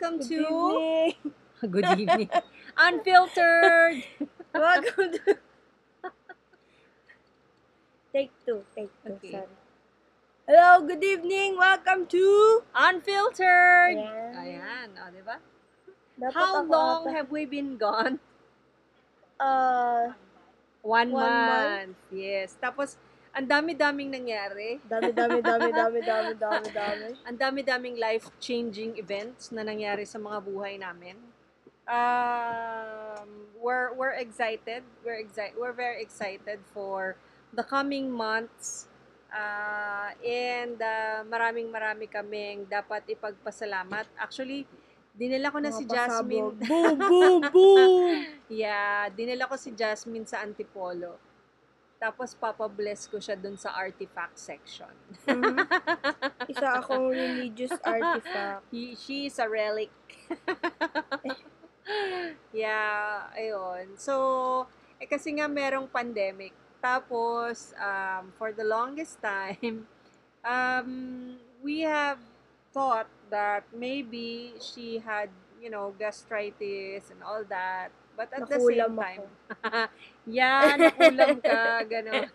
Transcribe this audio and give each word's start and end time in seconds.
welcome 0.00 0.18
Good 0.18 0.28
to 0.28 0.36
evening. 0.36 1.12
Good 1.70 1.98
evening. 1.98 2.30
Unfiltered. 2.76 4.04
Welcome 4.54 5.12
to... 5.12 5.20
take 8.12 8.30
two. 8.44 8.60
Take 8.76 8.92
two. 9.04 9.12
Okay. 9.12 9.30
Sorry. 9.30 9.56
Hello, 10.46 10.86
good 10.86 11.02
evening. 11.02 11.56
Welcome 11.56 12.06
to... 12.12 12.62
Unfiltered. 12.76 13.96
Ayan. 13.96 14.36
Ayan, 14.36 14.88
oh, 15.00 15.08
ba? 15.24 15.36
Dapat 16.20 16.32
How 16.32 16.62
long 16.62 17.08
ata- 17.08 17.16
have 17.16 17.28
we 17.32 17.44
been 17.48 17.76
gone? 17.76 18.20
Uh, 19.40 20.12
One, 20.84 21.10
One 21.10 21.24
month. 21.24 21.96
Yes. 22.12 22.56
Tapos, 22.60 23.00
ang 23.36 23.44
dami-daming 23.44 24.08
nangyari. 24.08 24.80
dami, 24.88 25.12
dami, 25.12 25.44
dami, 25.44 25.68
dami, 25.84 26.00
dami, 26.00 26.32
dami, 26.40 26.68
dami. 26.72 27.08
Ang 27.28 27.36
dami-daming 27.36 28.00
life-changing 28.00 28.96
events 28.96 29.52
na 29.52 29.60
nangyari 29.60 30.08
sa 30.08 30.16
mga 30.16 30.40
buhay 30.40 30.80
namin. 30.80 31.20
Um, 31.86 33.46
we're 33.60 33.94
we're 33.94 34.16
excited. 34.18 34.82
We're 35.04 35.20
excited. 35.22 35.54
We're 35.54 35.76
very 35.76 36.02
excited 36.02 36.58
for 36.72 37.14
the 37.52 37.62
coming 37.62 38.10
months. 38.10 38.88
Uh, 39.30 40.16
and 40.24 40.80
uh, 40.80 41.20
maraming 41.28 41.68
marami 41.68 42.08
kaming 42.08 42.64
dapat 42.66 43.04
ipagpasalamat. 43.06 44.08
Actually, 44.16 44.64
dinala 45.12 45.52
ko 45.52 45.60
na 45.60 45.70
Mga 45.70 45.78
si 45.78 45.84
Jasmine. 45.84 46.48
pasabog. 46.56 46.66
Boom, 46.66 46.96
boom, 47.04 47.40
boom. 47.52 48.16
Yeah, 48.46 49.10
dinala 49.12 49.44
ko 49.50 49.58
si 49.60 49.74
Jasmine 49.76 50.24
sa 50.24 50.40
Antipolo. 50.40 51.18
Tapos 51.96 52.36
papabless 52.36 53.08
ko 53.08 53.16
siya 53.16 53.36
dun 53.36 53.56
sa 53.56 53.72
artifact 53.72 54.36
section. 54.36 54.92
Mhm. 55.24 55.64
Isa 56.52 56.80
akong 56.80 57.10
religious 57.10 57.72
artifact. 57.84 58.64
He, 58.68 58.92
she 58.94 59.26
is 59.32 59.40
a 59.40 59.48
relic. 59.48 59.92
yeah, 62.52 63.32
ayun. 63.32 63.96
So, 63.96 64.68
eh 65.00 65.08
kasi 65.08 65.40
nga 65.40 65.48
merong 65.48 65.88
pandemic. 65.88 66.52
Tapos, 66.84 67.72
um, 67.80 68.30
for 68.36 68.52
the 68.52 68.62
longest 68.62 69.18
time, 69.24 69.88
um, 70.44 70.90
we 71.64 71.82
have 71.82 72.20
thought 72.70 73.08
that 73.32 73.64
maybe 73.72 74.54
she 74.60 75.00
had, 75.00 75.32
you 75.58 75.72
know, 75.72 75.96
gastritis 75.98 77.10
and 77.10 77.24
all 77.24 77.42
that. 77.48 77.90
But 78.16 78.32
at 78.32 78.48
the 78.48 78.56
same 78.56 78.80
Nakulam 78.80 78.92
time, 78.96 79.28
yeah, 80.40 80.72
nakulam 80.80 81.36
ka, 81.44 81.62
gano'n. 81.92 82.32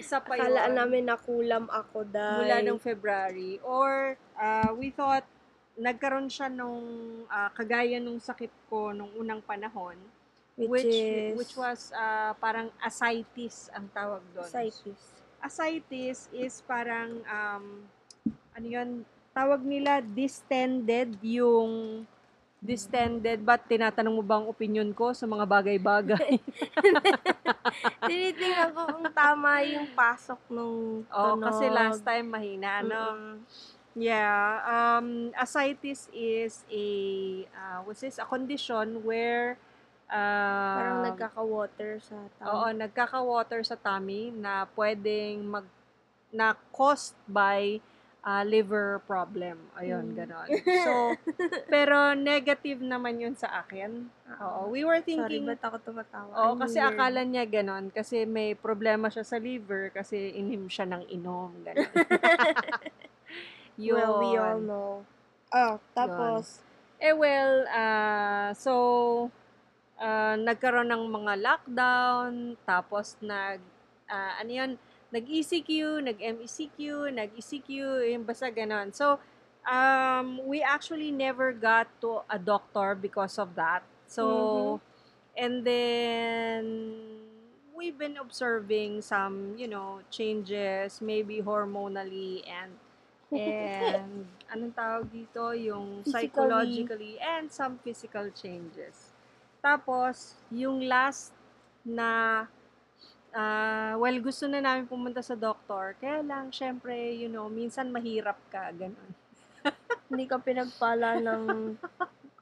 Isa 0.00 0.24
pa 0.24 0.40
yun. 0.40 0.48
Akalaan 0.48 0.72
namin 0.72 1.02
nakulam 1.04 1.64
ako 1.68 2.08
dahil... 2.08 2.48
mula 2.48 2.56
nung 2.64 2.80
February. 2.80 3.60
Or, 3.60 4.16
uh, 4.40 4.72
we 4.72 4.88
thought, 4.88 5.28
nagkaroon 5.76 6.32
siya 6.32 6.48
nung, 6.48 6.82
uh, 7.28 7.52
kagaya 7.52 8.00
nung 8.00 8.16
sakit 8.16 8.50
ko 8.72 8.96
nung 8.96 9.12
unang 9.20 9.44
panahon, 9.44 10.00
which, 10.56 10.82
which, 10.82 10.96
is... 10.96 11.36
which 11.36 11.54
was 11.60 11.92
uh, 11.92 12.32
parang 12.40 12.72
ascites 12.80 13.68
ang 13.76 13.84
tawag 13.92 14.24
doon. 14.32 14.48
Ascites. 14.48 15.20
Ascites 15.44 16.32
is 16.32 16.64
parang, 16.64 17.20
um, 17.28 17.84
ano 18.56 18.66
yun, 18.66 19.04
tawag 19.36 19.60
nila 19.60 20.00
distended 20.00 21.14
yung 21.20 22.02
distended, 22.58 23.38
but 23.46 23.62
tinatanong 23.70 24.18
mo 24.18 24.22
ba 24.22 24.42
ang 24.42 24.50
opinion 24.50 24.90
ko 24.90 25.14
sa 25.14 25.30
mga 25.30 25.46
bagay-bagay? 25.46 26.42
Tinitingnan 28.10 28.70
ko 28.74 28.82
kung 28.98 29.06
tama 29.14 29.62
yung 29.62 29.86
pasok 29.94 30.40
nung 30.50 31.06
tunog. 31.06 31.38
kasi 31.46 31.64
last 31.70 32.02
time 32.02 32.26
mahina, 32.26 32.82
no? 32.82 33.14
Mm-mm. 33.14 33.46
Yeah, 33.98 34.62
um, 34.62 35.34
ascites 35.34 36.06
is 36.14 36.62
a 36.70 36.86
uh, 37.50 37.78
what's 37.82 38.02
this? 38.06 38.22
A 38.22 38.26
condition 38.26 39.02
where 39.02 39.58
uh, 40.06 40.74
Parang 40.78 41.02
nagkaka-water 41.02 41.98
sa 41.98 42.16
tao. 42.38 42.46
Oo, 42.46 42.66
nagkaka-water 42.74 43.60
sa 43.66 43.74
tummy 43.74 44.30
na 44.30 44.70
pwedeng 44.78 45.42
mag 45.46 45.66
na 46.30 46.52
caused 46.70 47.16
by 47.24 47.80
uh, 48.24 48.44
liver 48.46 49.02
problem. 49.06 49.58
Ayun, 49.78 50.12
Mm. 50.12 50.16
ganon. 50.16 50.50
So, 50.84 50.92
pero 51.72 52.14
negative 52.16 52.80
naman 52.82 53.20
yun 53.20 53.34
sa 53.36 53.62
akin. 53.62 54.08
Oo, 54.38 54.70
we 54.70 54.86
were 54.86 55.02
Sorry, 55.02 55.38
thinking 55.38 55.46
ba't 55.46 55.62
ako 55.62 55.76
tumatawa? 55.82 56.30
Oo, 56.38 56.54
I'm 56.54 56.60
kasi 56.60 56.78
weird. 56.78 56.94
akala 56.94 57.20
niya 57.26 57.44
ganon 57.48 57.90
kasi 57.90 58.22
may 58.28 58.54
problema 58.54 59.10
siya 59.10 59.26
sa 59.26 59.38
liver 59.42 59.90
kasi 59.90 60.30
inim 60.38 60.70
siya 60.70 60.86
ng 60.86 61.04
inom, 61.10 61.50
ganon. 61.66 61.90
Well, 63.78 64.18
we 64.18 64.34
all 64.36 64.58
Yun. 64.58 64.66
know. 64.66 65.06
Oh, 65.54 65.78
tapos, 65.94 66.60
Eh 66.98 67.14
well, 67.14 67.62
ah, 67.70 68.50
so 68.58 69.30
ah, 69.98 70.34
nagkaroon 70.34 70.90
ng 70.90 71.04
mga 71.06 71.32
lockdown, 71.38 72.58
tapos 72.66 73.14
nag 73.22 73.62
ah, 74.10 74.34
ano 74.42 74.50
'yun, 74.50 74.70
nag-ECQ, 75.12 76.02
nag-MECQ, 76.04 76.78
nag-ECQ, 77.14 77.70
yung 78.12 78.24
basta 78.24 78.50
ganon. 78.52 78.92
So 78.94 79.18
um, 79.64 80.40
we 80.46 80.62
actually 80.62 81.10
never 81.12 81.52
got 81.52 81.88
to 82.00 82.22
a 82.28 82.38
doctor 82.38 82.94
because 82.94 83.38
of 83.38 83.54
that. 83.56 83.82
So 84.06 84.24
Mhm. 84.24 84.80
and 85.38 85.64
then 85.64 86.62
we've 87.76 87.96
been 87.98 88.16
observing 88.18 89.02
some, 89.02 89.54
you 89.56 89.68
know, 89.68 90.00
changes 90.10 91.00
maybe 91.00 91.40
hormonally 91.42 92.42
and 92.48 92.72
and 93.36 94.26
anong 94.50 94.72
tawag 94.74 95.06
dito 95.12 95.52
yung 95.54 96.02
Physically. 96.04 96.12
psychologically 96.12 97.14
and 97.20 97.52
some 97.52 97.78
physical 97.84 98.28
changes. 98.32 99.12
Tapos 99.62 100.34
yung 100.50 100.82
last 100.88 101.30
na 101.84 102.44
ah, 103.34 103.94
well 104.00 104.16
gusto 104.20 104.48
na 104.48 104.60
namin 104.62 104.88
pumunta 104.88 105.20
sa 105.20 105.36
doctor 105.36 105.96
kaya 106.00 106.20
lang 106.24 106.52
syempre 106.52 106.94
you 107.16 107.28
know 107.28 107.48
minsan 107.48 107.88
mahirap 107.92 108.38
ka 108.52 108.72
ganun. 108.72 109.12
hindi 110.08 110.24
ka 110.24 110.40
pinagpala 110.40 111.20
ng 111.20 111.76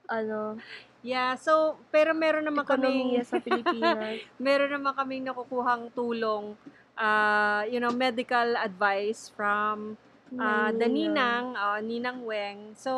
ano, 0.07 0.59
Yeah, 1.07 1.39
so 1.39 1.79
pero 1.95 2.11
meron 2.19 2.43
naman 2.43 2.67
ekonomiya 2.67 3.23
sa 3.23 3.39
Pilipinas. 3.39 4.19
meron 4.43 4.75
naman 4.75 4.91
kaming 4.95 5.23
nakukuhang 5.23 5.87
tulong 5.95 6.59
ah, 6.99 7.63
you 7.71 7.79
know 7.79 7.95
medical 7.95 8.59
advice 8.59 9.31
from 9.31 9.95
Ah, 10.35 10.75
the 10.75 10.91
Ninang, 10.91 11.55
ah, 11.55 11.79
Ninang 11.79 12.27
Weng. 12.27 12.75
So, 12.75 12.91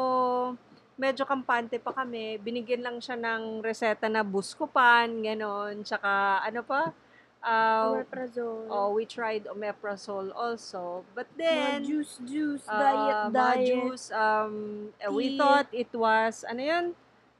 medyo 0.96 1.28
kampante 1.28 1.76
pa 1.76 1.92
kami. 1.92 2.40
Binigyan 2.40 2.80
lang 2.80 2.98
siya 3.04 3.14
ng 3.20 3.60
reseta 3.60 4.08
na 4.08 4.24
buscopan, 4.24 5.20
ganon. 5.20 5.84
Tsaka, 5.84 6.40
ano 6.40 6.64
pa? 6.64 6.90
Uh, 7.38 8.02
Omeprazole. 8.02 8.66
oh, 8.68 8.90
we 8.92 9.06
tried 9.06 9.46
omeprazole 9.46 10.34
also. 10.34 11.04
But 11.14 11.30
mga 11.34 11.38
then, 11.38 11.84
juice, 11.84 12.18
juice, 12.26 12.66
ah, 12.66 12.78
diet, 12.82 13.16
mga 13.30 13.32
diet. 13.32 13.66
juice, 13.66 14.10
um, 14.10 14.88
eh, 15.00 15.08
we 15.08 15.38
thought 15.38 15.68
it 15.70 15.92
was, 15.94 16.44
ano 16.48 16.62
yun? 16.62 16.86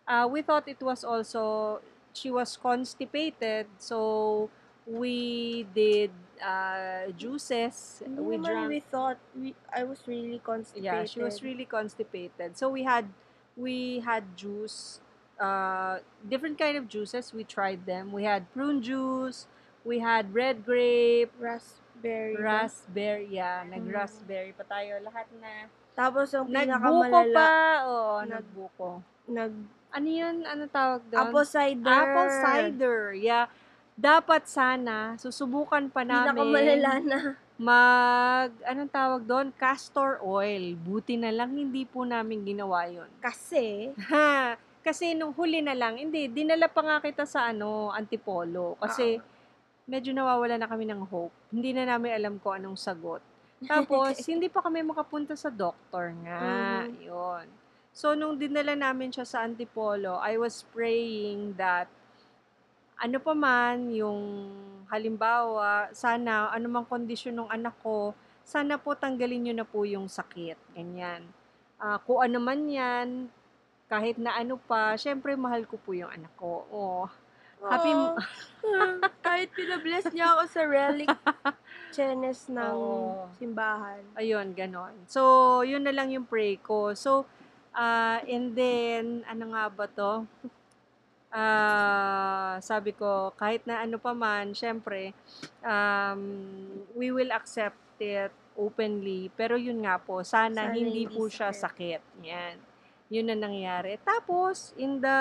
Ah, 0.06 0.26
we 0.26 0.41
thought 0.42 0.69
it 0.69 0.81
was 0.81 1.03
also, 1.03 1.81
she 2.14 2.31
was 2.31 2.56
constipated. 2.56 3.66
So, 3.78 4.48
we 4.88 5.66
did 5.75 6.10
uh, 6.41 7.12
juices. 7.16 8.00
Hindi 8.05 8.23
we 8.23 8.37
drank 8.38 8.69
we 8.69 8.81
thought, 8.81 9.19
we, 9.37 9.55
I 9.69 9.84
was 9.84 10.00
really 10.06 10.40
constipated. 10.43 10.84
Yeah, 10.84 11.05
she 11.05 11.20
was 11.20 11.43
really 11.43 11.67
constipated. 11.67 12.56
So 12.56 12.69
we 12.69 12.82
had 12.82 13.06
we 13.56 14.00
had 14.00 14.25
juice, 14.37 15.00
uh, 15.38 15.99
different 16.28 16.58
kind 16.58 16.76
of 16.76 16.88
juices. 16.88 17.34
We 17.34 17.44
tried 17.44 17.84
them. 17.84 18.12
We 18.12 18.25
had 18.25 18.50
prune 18.52 18.82
juice. 18.82 19.46
We 19.88 19.99
had 19.99 20.29
red 20.31 20.62
grape, 20.62 21.32
Raspberry. 21.40 22.37
raspberry. 22.37 23.32
Yeah, 23.32 23.64
Mm. 23.64 23.73
nag-raspberry 23.73 24.52
pa 24.52 24.62
tayo. 24.62 25.00
Lahat 25.00 25.25
na. 25.35 25.67
Tapos 25.94 26.29
yung 26.31 26.46
Nagbuko 26.46 26.69
pinakamalala, 27.08 27.32
pa. 27.35 27.50
Oo, 27.82 28.17
Nag- 28.20 28.31
nagbuko. 28.31 28.88
nag 29.26 29.52
Ano 29.88 30.05
yun? 30.06 30.44
Ano 30.44 30.69
tawag 30.69 31.00
doon? 31.08 31.20
apple 31.25 31.49
cider. 31.49 31.88
Apple 31.88 32.31
cider. 32.38 32.99
Yeah. 33.17 33.49
Dapat 33.96 34.44
sana, 34.44 35.17
susubukan 35.17 35.88
pa 35.88 36.05
namin 36.05 36.37
Pinakamalala 36.38 36.93
na. 37.00 37.19
mag, 37.58 38.52
anong 38.62 38.93
tawag 38.93 39.23
doon? 39.25 39.49
Castor 39.50 40.20
oil. 40.20 40.76
Buti 40.76 41.17
na 41.17 41.32
lang 41.32 41.50
hindi 41.50 41.82
po 41.82 42.05
namin 42.05 42.44
ginawa 42.44 42.85
yun. 42.87 43.08
Kasi, 43.19 43.96
Ha, 44.06 44.55
kasi 44.79 45.12
nung 45.12 45.32
huli 45.32 45.58
na 45.58 45.73
lang, 45.73 45.96
hindi, 45.96 46.29
dinala 46.29 46.69
pa 46.69 46.79
nga 46.81 46.96
kita 47.00 47.25
sa 47.25 47.49
ano, 47.49 47.88
Antipolo. 47.90 48.76
Kasi 48.79 49.19
medyo 49.88 50.12
nawawala 50.12 50.61
na 50.61 50.69
kami 50.69 50.85
ng 50.85 51.02
hope. 51.08 51.32
Hindi 51.49 51.73
na 51.73 51.88
namin 51.88 52.12
alam 52.12 52.35
kung 52.37 52.61
anong 52.61 52.76
sagot. 52.76 53.25
Tapos, 53.64 54.12
hindi 54.31 54.52
pa 54.52 54.61
kami 54.61 54.85
makapunta 54.85 55.32
sa 55.32 55.49
doktor 55.49 56.12
nga. 56.23 56.85
Mhm. 56.85 57.08
Yun. 57.08 57.46
So, 57.96 58.12
nung 58.12 58.37
dinala 58.37 58.76
namin 58.76 59.11
siya 59.11 59.25
sa 59.25 59.43
Antipolo, 59.43 60.20
I 60.20 60.37
was 60.37 60.62
praying 60.70 61.56
that 61.56 61.88
ano 62.99 63.19
pa 63.19 63.32
man 63.35 63.90
yung 63.90 64.50
halimbawa, 64.90 65.90
sana 65.96 66.52
anumang 66.52 66.87
kondisyon 66.87 67.35
ng 67.43 67.50
anak 67.50 67.75
ko, 67.82 68.12
sana 68.43 68.76
po 68.76 68.94
tanggalin 68.94 69.50
nyo 69.50 69.55
na 69.56 69.67
po 69.67 69.82
yung 69.88 70.06
sakit. 70.06 70.58
Ganyan. 70.76 71.25
Ah, 71.79 71.99
kung 72.02 72.23
ano 72.23 72.38
man 72.43 72.67
yan, 72.67 73.31
kahit 73.87 74.20
na 74.20 74.37
ano 74.37 74.58
pa, 74.58 74.99
syempre 74.99 75.32
mahal 75.38 75.64
ko 75.64 75.79
po 75.81 75.94
yung 75.94 76.11
anak 76.11 76.32
ko. 76.37 76.67
Oh, 76.69 77.06
Happy 77.66 77.93
Oo. 77.93 78.19
Kahit 79.25 79.50
pinabless 79.55 80.06
niya 80.14 80.34
ako 80.34 80.43
sa 80.50 80.62
relic 80.66 81.08
chenes 81.94 82.46
ng 82.52 82.75
Oo. 82.75 83.26
simbahan. 83.38 84.02
Ayun, 84.14 84.52
ganon. 84.55 84.94
So, 85.08 85.62
yun 85.64 85.82
na 85.82 85.94
lang 85.94 86.12
yung 86.12 86.28
pray 86.28 86.58
ko. 86.60 86.93
So, 86.94 87.25
ah 87.75 88.20
and 88.26 88.55
then, 88.55 89.22
ano 89.26 89.55
nga 89.55 89.64
ba 89.70 89.87
to? 89.87 90.26
Ah, 91.28 92.56
sabi 92.64 92.96
ko, 92.96 93.37
kahit 93.37 93.61
na 93.69 93.84
ano 93.84 94.00
pa 94.00 94.16
man, 94.16 94.56
syempre, 94.56 95.12
um, 95.61 96.20
we 96.96 97.12
will 97.12 97.28
accept 97.37 97.76
it 98.00 98.32
openly. 98.56 99.28
Pero 99.37 99.54
yun 99.61 99.84
nga 99.84 100.00
po, 100.00 100.25
sana, 100.25 100.72
Sana 100.72 100.75
hindi, 100.75 101.04
hindi 101.04 101.12
po 101.12 101.28
siya 101.28 101.52
sakit. 101.52 102.25
Yan. 102.25 102.56
Yun 103.12 103.28
na 103.28 103.37
nangyari. 103.37 104.00
Tapos, 104.00 104.72
in 104.81 105.04
the, 105.04 105.19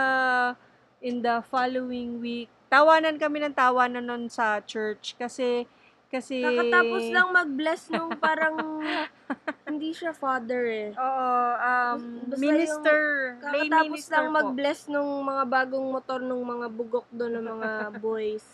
in 1.02 1.22
the 1.22 1.44
following 1.48 2.20
week, 2.20 2.50
tawanan 2.68 3.16
kami 3.22 3.44
ng 3.44 3.56
tawanan 3.56 4.06
nun 4.06 4.24
sa 4.28 4.60
church 4.64 5.16
kasi, 5.16 5.70
kasi... 6.08 6.44
Kakatapos 6.44 7.04
lang 7.12 7.28
mag-bless 7.32 7.82
nung 7.92 8.16
parang 8.18 8.82
hindi 9.70 9.92
siya 9.94 10.12
father 10.16 10.64
eh. 10.68 10.90
Oo, 10.96 11.30
um, 11.58 12.00
Basta 12.32 12.42
minister, 12.42 13.00
lay 13.40 13.68
Kakatapos 13.68 13.86
minister 13.88 14.14
lang 14.16 14.28
po. 14.28 14.38
mag-bless 14.42 14.80
nung 14.90 15.12
mga 15.24 15.44
bagong 15.46 15.88
motor 15.88 16.20
nung 16.24 16.44
mga 16.44 16.68
bugok 16.72 17.08
doon 17.12 17.34
ng 17.40 17.46
mga 17.46 17.72
boys. 18.00 18.46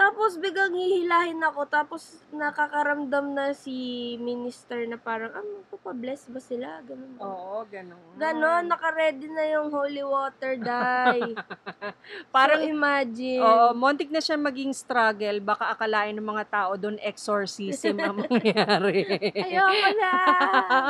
Tapos 0.00 0.40
biglang 0.40 0.72
hihilahin 0.72 1.44
ako, 1.44 1.68
tapos 1.68 2.24
nakakaramdam 2.32 3.36
na 3.36 3.52
si 3.52 3.76
minister 4.16 4.88
na 4.88 4.96
parang, 4.96 5.28
ah, 5.30 5.44
magpapabless 5.44 6.24
ba 6.32 6.40
sila? 6.40 6.80
Ganun? 6.80 7.20
Oo, 7.20 7.68
ganun. 7.68 8.00
Ganon, 8.16 8.64
nakaredy 8.64 9.28
na 9.28 9.44
yung 9.52 9.68
holy 9.68 10.00
water, 10.00 10.56
dai. 10.56 11.36
Parang, 12.34 12.64
so, 12.64 12.72
imagine. 12.72 13.44
oo, 13.44 13.76
montik 13.76 14.08
na 14.08 14.24
siya 14.24 14.40
maging 14.40 14.72
struggle. 14.72 15.36
Baka 15.44 15.68
akalain 15.68 16.16
ng 16.16 16.24
mga 16.24 16.44
tao 16.48 16.80
doon 16.80 16.96
exorcism 17.04 18.00
ang 18.00 18.16
mangyari. 18.24 19.04
Ayoko 19.36 19.88
na. 20.00 20.12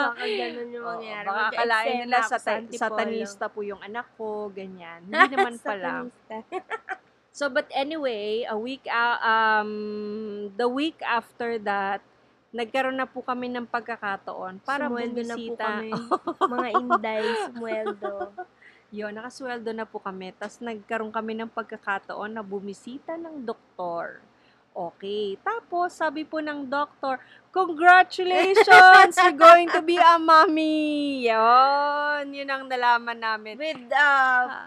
Baka 0.06 0.22
ganun 0.22 0.68
yung 0.70 0.84
Oo, 0.86 0.90
mangyari. 0.94 1.26
baka 1.26 1.42
akalain 1.50 1.94
nila 2.06 2.18
ako 2.22 2.30
sa 2.30 2.38
sa 2.38 2.50
Antipolo. 2.54 2.78
satanista 2.78 3.44
po 3.50 3.66
yung 3.66 3.82
anak 3.82 4.06
ko, 4.14 4.54
ganyan. 4.54 5.02
Hindi 5.02 5.34
naman 5.34 5.58
pala. 5.58 6.06
Satanista. 6.06 7.09
So, 7.30 7.46
but 7.46 7.70
anyway, 7.70 8.42
a 8.44 8.58
week, 8.58 8.84
a- 8.90 9.22
um, 9.22 9.72
the 10.58 10.66
week 10.66 10.98
after 11.06 11.62
that, 11.62 12.02
nagkaroon 12.50 12.98
na 12.98 13.06
po 13.06 13.22
kami 13.22 13.46
ng 13.46 13.66
pagkakataon 13.70 14.58
para 14.66 14.90
Sumweldo 14.90 15.22
na 15.22 15.36
po 15.38 15.54
bumisita. 15.54 15.64
kami. 15.64 15.90
Mga 16.54 16.68
inday, 16.82 17.26
sumweldo. 17.46 18.12
Yun, 18.90 19.12
nakasweldo 19.14 19.70
na 19.70 19.86
po 19.86 20.02
kami. 20.02 20.34
Tapos 20.34 20.58
nagkaroon 20.58 21.14
kami 21.14 21.38
ng 21.38 21.50
pagkakataon 21.50 22.34
na 22.34 22.42
bumisita 22.42 23.14
ng 23.14 23.46
doktor. 23.46 24.18
Okay. 24.70 25.34
Tapos, 25.42 25.94
sabi 25.94 26.22
po 26.22 26.38
ng 26.38 26.66
doktor, 26.66 27.18
Congratulations! 27.50 29.18
You're 29.18 29.34
going 29.34 29.66
to 29.66 29.82
be 29.82 29.98
a 29.98 30.14
mommy! 30.14 31.26
Yun, 31.26 32.30
yun 32.30 32.46
ang 32.46 32.70
nalaman 32.70 33.18
namin. 33.18 33.58
With 33.58 33.90
a 33.90 34.10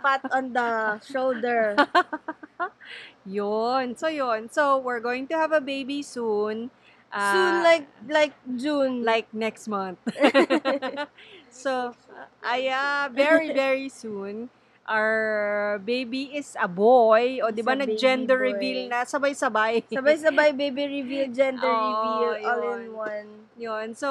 pat 0.04 0.28
on 0.36 0.52
the 0.52 1.00
shoulder. 1.08 1.80
Yun. 3.26 3.96
So, 3.98 4.08
yun. 4.08 4.50
So, 4.52 4.78
we're 4.78 5.00
going 5.00 5.28
to 5.28 5.36
have 5.36 5.52
a 5.52 5.62
baby 5.62 6.02
soon. 6.02 6.72
Ah, 7.12 7.32
Soon, 7.32 7.64
like, 7.64 7.88
like 8.10 8.34
June. 8.58 9.04
like 9.04 9.32
next 9.34 9.68
month. 9.68 10.00
so, 11.50 11.96
aya, 12.44 13.10
very, 13.14 13.52
very 13.52 13.90
soon. 13.90 14.50
Our 14.84 15.80
baby 15.80 16.36
is 16.36 16.60
a 16.60 16.68
boy. 16.68 17.40
O, 17.40 17.56
di 17.56 17.64
ba, 17.64 17.72
nag-gender 17.72 18.36
reveal 18.36 18.92
na 18.92 19.08
sabay-sabay. 19.08 19.88
Sabay-sabay 19.88 20.52
baby 20.52 21.00
reveal, 21.00 21.32
gender 21.40 21.72
Oo, 21.72 21.80
reveal, 21.80 22.34
all 22.44 22.62
in 22.62 22.68
yun. 22.68 22.84
one. 22.92 23.30
Yun. 23.56 23.88
So, 23.96 24.10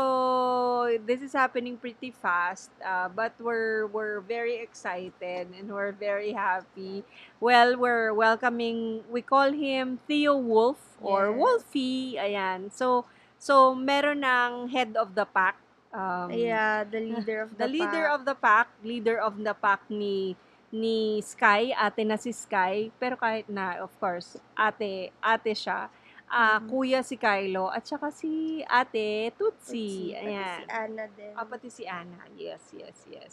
this 1.04 1.20
is 1.20 1.36
happening 1.36 1.76
pretty 1.76 2.08
fast. 2.08 2.72
uh, 2.80 3.12
but 3.12 3.36
we're, 3.36 3.84
we're 3.92 4.24
very 4.24 4.64
excited 4.64 5.52
and 5.52 5.68
we're 5.68 5.92
very 5.92 6.32
happy. 6.32 7.04
Well, 7.36 7.76
we're 7.76 8.14
welcoming, 8.16 9.04
we 9.12 9.20
call 9.20 9.52
him 9.52 10.00
Theo 10.08 10.36
Wolf 10.36 10.80
or 11.04 11.28
Yes. 11.30 11.36
Wolfie. 11.36 12.16
Ayan. 12.16 12.72
So, 12.72 13.04
so 13.36 13.74
meron 13.74 14.24
ng 14.24 14.72
head 14.72 14.96
of 14.96 15.12
the 15.14 15.26
pack. 15.28 15.60
Um, 15.92 16.32
Yeah, 16.32 16.88
the 16.88 17.04
leader 17.04 17.44
of 17.44 17.50
the, 17.60 17.66
the 17.66 17.68
leader 17.68 18.08
pack. 18.08 18.14
of 18.16 18.20
the 18.24 18.36
pack, 18.40 18.68
leader 18.80 19.18
of 19.20 19.36
the 19.36 19.52
pack 19.52 19.84
ni 19.92 20.32
ni 20.72 21.20
Sky, 21.20 21.70
ate 21.76 22.02
na 22.02 22.16
si 22.16 22.32
Sky, 22.32 22.88
pero 22.96 23.14
kahit 23.20 23.46
na, 23.52 23.78
of 23.84 23.92
course, 24.00 24.40
ate, 24.56 25.12
ate 25.20 25.52
siya, 25.52 25.92
ah 26.32 26.56
Mhm. 26.58 26.68
kuya 26.72 27.00
si 27.04 27.20
Kylo, 27.20 27.68
at 27.68 27.84
saka 27.84 28.08
si 28.08 28.64
ate 28.64 29.30
Tutsi. 29.36 30.16
Tutsi, 30.16 30.16
pati 30.16 30.44
si 30.48 30.62
Anna 30.72 31.04
din. 31.12 31.32
Ah, 31.36 31.44
pati 31.44 31.68
si 31.68 31.84
Anna. 31.84 32.24
Yes, 32.34 32.72
yes, 32.72 33.04
yes. 33.06 33.32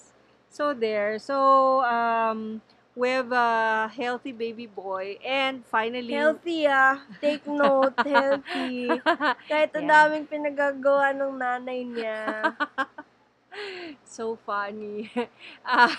So 0.51 0.75
there. 0.75 1.15
So, 1.21 1.79
um, 1.87 2.59
we 2.99 3.07
have 3.15 3.31
a 3.31 3.87
healthy 3.87 4.35
baby 4.35 4.67
boy. 4.67 5.15
And 5.23 5.63
finally, 5.63 6.11
Healthy 6.11 6.67
ah. 6.67 6.99
Take 7.23 7.47
note, 7.61 7.95
healthy. 8.03 8.99
Kahit 9.47 9.71
ang 9.79 9.87
Yeah. 9.87 10.11
daming 10.11 10.25
pinagagawa 10.27 11.15
ng 11.15 11.33
nanay 11.39 11.87
niya. 11.87 12.51
so 14.03 14.35
funny. 14.43 15.07
ah, 15.65 15.93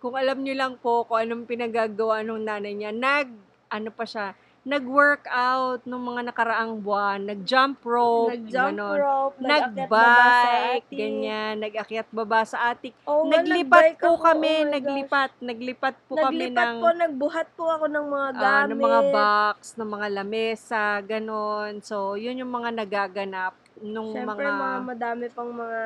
kung 0.00 0.16
alam 0.16 0.40
niyo 0.40 0.56
lang 0.56 0.80
po 0.80 1.04
kung 1.04 1.20
anong 1.20 1.44
pinagagawa 1.44 2.24
ng 2.24 2.40
nanay 2.40 2.72
niya, 2.72 2.90
nag, 2.90 3.28
ano 3.68 3.92
pa 3.92 4.08
siya, 4.08 4.32
nag-workout 4.60 5.88
nung 5.88 6.04
mga 6.04 6.32
nakaraang 6.32 6.84
buwan, 6.84 7.20
nag-jump 7.24 7.80
rope, 7.80 8.36
Nag-jump 8.36 8.76
ganon. 8.76 8.96
rope, 9.00 9.36
nag-akyat 9.40 9.88
baba 9.88 10.04
sa 10.04 10.48
Nag-bike, 10.52 10.88
ganyan, 10.92 11.54
nag-akyat 11.64 12.08
baba 12.12 12.40
sa 12.44 12.58
atik. 12.72 12.94
Nga, 13.08 13.24
naglipat 13.40 13.84
po 13.96 14.08
ako, 14.16 14.20
kami, 14.20 14.52
oh 14.52 14.60
my 14.60 14.60
gosh. 14.60 14.72
naglipat, 14.76 15.30
naglipat 15.40 15.94
po 16.04 16.12
kami 16.16 16.36
Naglipat 16.48 16.68
ng, 16.68 16.76
po, 16.76 16.88
nagbuhat 16.92 17.48
po 17.56 17.64
ako 17.72 17.84
ng 17.88 18.06
mga 18.08 18.28
gamit. 18.36 18.68
ng 18.68 18.80
mga 18.84 19.00
box, 19.16 19.56
ng 19.80 19.90
mga 19.96 20.06
lamesa, 20.12 20.84
ganon. 21.08 21.72
So, 21.80 22.20
yun 22.20 22.40
yung 22.40 22.52
mga 22.52 22.70
nagaganap 22.84 23.56
nung 23.80 24.12
Siyempre, 24.12 24.44
mga, 24.44 24.60
mga 24.60 24.80
madami 24.84 25.24
pang 25.32 25.50
mga 25.56 25.80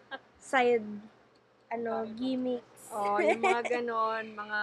side 0.50 0.86
ano, 1.72 2.04
gimmicks. 2.14 2.71
Oh, 2.92 3.18
yung 3.18 3.42
mga 3.42 3.62
ganon, 3.80 4.24
mga, 4.36 4.60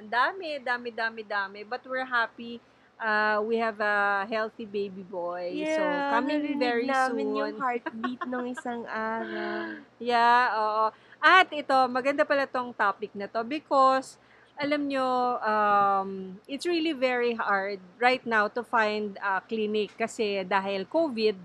ang 0.00 0.08
dami, 0.08 0.48
dami, 0.60 0.88
dami, 0.90 1.22
dami. 1.22 1.60
But 1.62 1.84
we're 1.84 2.08
happy, 2.08 2.60
uh, 3.00 3.40
we 3.44 3.56
have 3.60 3.80
a 3.80 4.26
healthy 4.28 4.64
baby 4.64 5.04
boy. 5.04 5.52
so, 5.76 5.82
coming 6.12 6.58
very 6.58 6.88
namin 6.88 7.26
soon. 7.32 7.38
yung 7.38 7.54
heartbeat 7.60 8.20
ng 8.24 8.44
isang 8.54 8.82
araw. 8.88 9.80
Yeah, 10.00 10.42
oo. 10.56 10.84
At 11.20 11.52
ito, 11.52 11.76
maganda 11.92 12.24
pala 12.24 12.48
tong 12.48 12.72
topic 12.72 13.12
na 13.12 13.28
to 13.28 13.44
because 13.44 14.16
alam 14.60 14.88
nyo, 14.92 15.40
um, 15.40 16.36
it's 16.44 16.68
really 16.68 16.92
very 16.92 17.32
hard 17.32 17.80
right 17.96 18.20
now 18.28 18.44
to 18.44 18.60
find 18.60 19.16
a 19.24 19.40
clinic 19.40 19.96
kasi 19.96 20.44
dahil 20.44 20.84
COVID, 20.84 21.36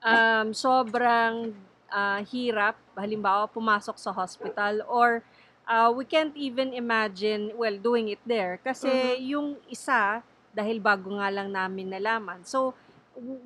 um, 0.00 0.56
sobrang 0.56 1.52
ah, 1.92 2.24
hirap, 2.24 2.80
halimbawa, 3.00 3.48
pumasok 3.48 3.96
sa 3.96 4.12
hospital 4.12 4.84
or 4.86 5.24
ah, 5.70 5.90
we 5.94 6.02
can't 6.02 6.34
even 6.34 6.74
imagine, 6.74 7.54
well, 7.54 7.78
doing 7.78 8.10
it 8.10 8.18
there. 8.26 8.58
Kasi 8.58 9.22
yung 9.22 9.54
isa, 9.70 10.18
dahil 10.50 10.82
bago 10.82 11.14
nga 11.14 11.30
lang 11.30 11.54
namin 11.54 11.94
nalaman. 11.94 12.42
So, 12.42 12.74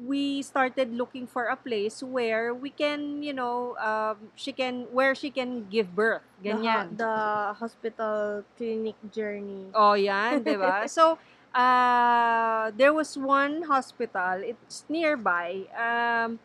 we 0.06 0.40
started 0.40 0.92
looking 0.94 1.26
for 1.26 1.52
a 1.52 1.56
place 1.56 2.00
where 2.00 2.54
we 2.54 2.70
can, 2.70 3.20
you 3.20 3.36
know, 3.36 3.76
um, 3.76 4.32
she 4.32 4.52
can, 4.52 4.88
where 4.88 5.12
she 5.12 5.28
can 5.28 5.68
give 5.68 5.92
birth. 5.92 6.24
The, 6.40 6.56
Ganyan. 6.56 6.96
the 6.96 7.16
hospital 7.58 8.44
clinic 8.56 8.96
journey. 9.12 9.68
Oh, 9.76 9.92
yan, 9.92 10.40
di 10.40 10.56
ba? 10.56 10.86
So, 10.88 11.18
uh, 11.52 12.70
there 12.72 12.92
was 12.92 13.18
one 13.18 13.68
hospital, 13.68 14.40
it's 14.40 14.84
nearby. 14.88 15.68
Um, 15.76 16.40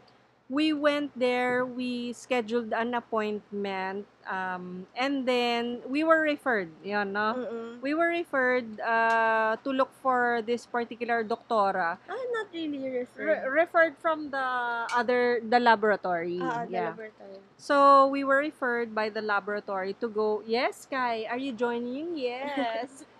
we 0.49 0.73
went 0.73 1.11
there, 1.17 1.65
we 1.65 2.13
scheduled 2.13 2.73
an 2.73 2.93
appointment, 2.95 4.07
um, 4.29 4.85
and 4.95 5.25
then 5.25 5.81
we 5.89 6.03
were 6.05 6.21
referred, 6.21 6.69
yun, 6.85 7.11
no? 7.13 7.33
Mm-mm. 7.33 7.81
We 7.81 7.93
were 7.97 8.13
referred 8.13 8.79
uh, 8.79 9.57
to 9.63 9.69
look 9.73 9.89
for 10.01 10.41
this 10.45 10.65
particular 10.65 11.23
doctora. 11.25 11.97
Ah, 11.97 12.23
not 12.37 12.47
really 12.53 12.77
Re- 12.77 12.99
referred. 13.03 13.41
referred 13.49 13.95
from 13.97 14.29
the 14.29 14.47
other, 14.93 15.41
the 15.41 15.59
laboratory. 15.59 16.37
Ah, 16.41 16.65
the 16.65 16.71
yeah. 16.71 16.85
laboratory. 16.93 17.41
So, 17.57 18.07
we 18.07 18.23
were 18.23 18.37
referred 18.37 18.95
by 18.95 19.09
the 19.09 19.21
laboratory 19.21 19.93
to 19.99 20.07
go, 20.07 20.43
yes, 20.47 20.87
Sky, 20.87 21.25
are 21.29 21.37
you 21.37 21.51
joining? 21.51 22.15
Yes. 22.15 23.03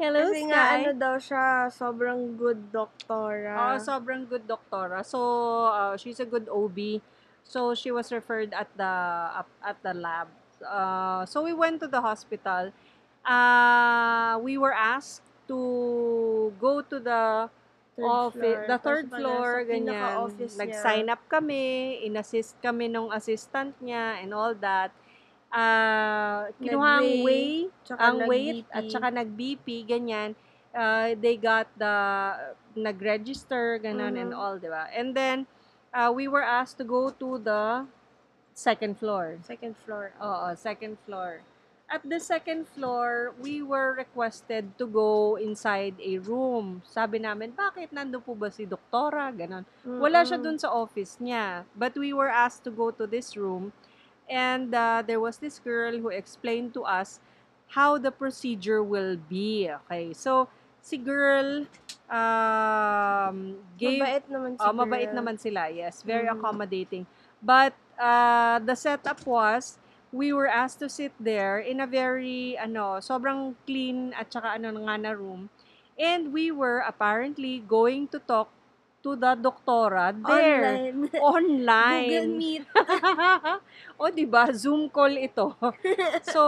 Hello, 0.00 0.20
Kasi 0.32 0.40
Sky. 0.40 0.48
nga, 0.48 0.62
ano 0.80 0.90
daw 0.96 1.14
siya, 1.20 1.68
sobrang 1.68 2.38
good 2.38 2.62
Oh, 2.72 2.86
doktora. 2.86 3.76
sobrang 3.78 4.24
good 4.28 4.46
doktora. 4.48 5.04
So, 5.04 5.18
uh, 5.68 5.96
she's 5.96 6.20
a 6.20 6.24
good 6.24 6.48
OB. 6.48 7.02
So 7.44 7.74
she 7.76 7.92
was 7.92 8.10
referred 8.10 8.52
at 8.56 8.72
the 8.74 8.92
up 9.36 9.48
at 9.62 9.76
the 9.84 9.94
lab. 9.94 10.28
Uh, 10.64 11.24
so 11.28 11.44
we 11.44 11.52
went 11.52 11.80
to 11.84 11.88
the 11.88 12.00
hospital. 12.00 12.72
Uh, 13.24 14.40
we 14.40 14.56
were 14.56 14.72
asked 14.74 15.22
to 15.48 16.52
go 16.60 16.80
to 16.80 16.96
the 16.98 17.48
office, 18.00 18.64
the 18.66 18.78
third 18.80 19.06
pala 19.12 19.20
floor, 19.20 19.48
ganyan. 19.64 20.32
Nag-sign 20.56 21.06
up 21.08 21.20
kami, 21.28 22.00
in-assist 22.04 22.56
kami 22.60 22.88
nung 22.88 23.12
assistant 23.12 23.76
niya 23.80 24.18
and 24.24 24.32
all 24.34 24.52
that. 24.56 24.90
Ah, 25.54 26.50
kinuha 26.58 26.98
ang 26.98 27.22
way, 27.22 27.70
ang 27.94 28.16
weight, 28.26 28.66
at 28.74 28.90
saka 28.90 29.08
nag-BP, 29.14 29.86
ganyan. 29.86 30.34
Uh, 30.74 31.14
they 31.14 31.38
got 31.38 31.70
the, 31.78 31.94
nag-register, 32.74 33.78
ganun 33.78 34.18
and 34.18 34.34
Mhm. 34.34 34.36
all, 34.36 34.58
di 34.58 34.66
ba? 34.66 34.90
And 34.90 35.14
then, 35.14 35.46
uh, 35.94 36.10
we 36.10 36.26
were 36.26 36.42
asked 36.42 36.76
to 36.78 36.84
go 36.84 37.08
to 37.08 37.38
the 37.38 37.86
second 38.52 38.98
floor. 38.98 39.38
second 39.46 39.78
floor. 39.78 40.12
Oo, 40.18 40.52
second 40.58 40.98
floor. 41.06 41.40
At 41.84 42.02
the 42.02 42.18
second 42.18 42.66
floor, 42.66 43.36
we 43.38 43.62
were 43.62 43.94
requested 43.94 44.74
to 44.80 44.86
go 44.88 45.36
inside 45.36 45.94
a 46.00 46.18
room. 46.18 46.82
Sabi 46.82 47.20
namin, 47.20 47.52
bakit 47.52 47.92
nando 47.92 48.18
po 48.18 48.34
ba 48.34 48.50
si 48.50 48.64
doktora? 48.66 49.30
Ganon. 49.30 49.62
Wala 49.84 50.24
siya 50.24 50.40
dun 50.40 50.58
sa 50.58 50.72
office 50.72 51.20
niya. 51.20 51.68
But 51.76 51.94
we 51.94 52.16
were 52.16 52.32
asked 52.32 52.64
to 52.66 52.72
go 52.72 52.90
to 52.90 53.06
this 53.06 53.36
room. 53.36 53.70
And 54.24 54.72
uh, 54.72 55.04
there 55.04 55.20
was 55.20 55.36
this 55.36 55.60
girl 55.60 56.00
who 56.00 56.08
explained 56.08 56.72
to 56.80 56.88
us 56.88 57.20
how 57.76 58.00
the 58.00 58.10
procedure 58.10 58.80
will 58.80 59.20
be. 59.20 59.68
Okay, 59.68 60.16
so 60.16 60.48
si 60.80 60.96
girl 60.96 61.68
um, 62.14 63.58
gave 63.74 64.06
Mabait 64.06 64.24
naman 64.30 64.54
si 64.54 64.62
Oh, 64.62 64.72
mabait 64.72 65.10
girl. 65.10 65.16
naman 65.18 65.36
sila, 65.36 65.66
yes. 65.68 66.06
Very 66.06 66.30
Mm. 66.30 66.34
accommodating. 66.38 67.04
But 67.42 67.74
uh, 67.98 68.62
the 68.62 68.78
setup 68.78 69.20
was, 69.26 69.76
we 70.14 70.30
were 70.32 70.46
asked 70.46 70.78
to 70.78 70.88
sit 70.88 71.12
there 71.18 71.58
in 71.58 71.82
a 71.82 71.88
very, 71.90 72.54
ano, 72.56 73.02
sobrang 73.02 73.58
clean 73.66 74.14
at 74.14 74.30
saka 74.30 74.54
ano 74.54 74.70
nga 74.86 74.96
na 74.96 75.12
room. 75.12 75.50
And 75.98 76.30
we 76.32 76.50
were 76.50 76.82
apparently 76.86 77.62
going 77.62 78.08
to 78.14 78.18
talk 78.22 78.50
to 79.04 79.12
the 79.14 79.36
doktora 79.36 80.16
there. 80.16 80.64
Online. 80.64 80.96
Online. 81.36 82.08
Google 82.08 82.28
Meet. 82.34 82.64
o, 84.00 84.08
di 84.08 84.24
ba? 84.24 84.48
Zoom 84.50 84.88
call 84.88 85.12
ito. 85.14 85.52
so, 86.34 86.42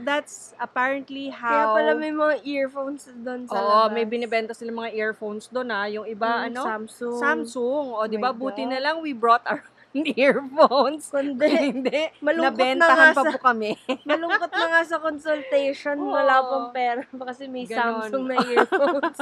that's 0.00 0.56
apparently 0.56 1.28
Kaya 1.28 1.68
how... 1.68 1.76
pala 1.76 1.92
may 1.92 2.08
mga 2.08 2.40
earphones 2.48 3.12
doon 3.12 3.44
sa 3.44 3.54
Oo, 3.54 3.68
labas. 3.84 3.92
may 3.92 4.08
binibenta 4.08 4.56
sila 4.56 4.72
mga 4.72 4.96
earphones 4.96 5.52
doon 5.52 5.68
ah. 5.68 5.84
Yung 5.84 6.08
iba, 6.08 6.26
Mm, 6.28 6.46
ano? 6.48 6.62
Samsung. 6.64 7.16
Samsung. 7.20 7.84
O, 7.92 8.00
Oh 8.00 8.08
di 8.08 8.16
ba? 8.16 8.32
my 8.32 8.40
Buti 8.40 8.64
God. 8.64 8.72
na 8.72 8.78
lang 8.80 8.96
we 9.04 9.12
brought 9.12 9.44
our 9.44 9.60
earphones. 10.16 11.08
Kundi, 11.10 11.48
Hindi. 11.72 12.12
malungkot 12.20 12.76
na 12.76 12.86
nga 12.86 13.06
pa 13.16 13.22
sa, 13.24 13.30
po 13.32 13.38
kami. 13.40 13.72
malungkot 14.10 14.52
na 14.52 14.66
nga 14.72 14.82
sa 14.84 14.96
consultation. 15.00 15.96
Oo. 15.98 16.12
Wala 16.12 16.34
pang 16.44 16.68
pera 16.72 17.02
kasi 17.04 17.48
may 17.48 17.64
Ganon. 17.64 18.08
Samsung 18.08 18.24
na 18.28 18.36
earphones. 18.44 19.18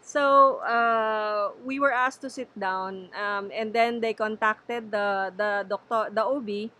So, 0.00 0.62
uh, 0.62 1.50
we 1.66 1.80
were 1.80 1.92
asked 1.92 2.22
to 2.22 2.30
sit 2.30 2.48
down. 2.54 3.10
Um, 3.16 3.50
and 3.50 3.72
then 3.74 4.00
they 4.00 4.14
contacted 4.14 4.90
the, 4.90 5.32
the 5.36 5.66
doctor, 5.68 6.12
the 6.14 6.24
OB. 6.24 6.70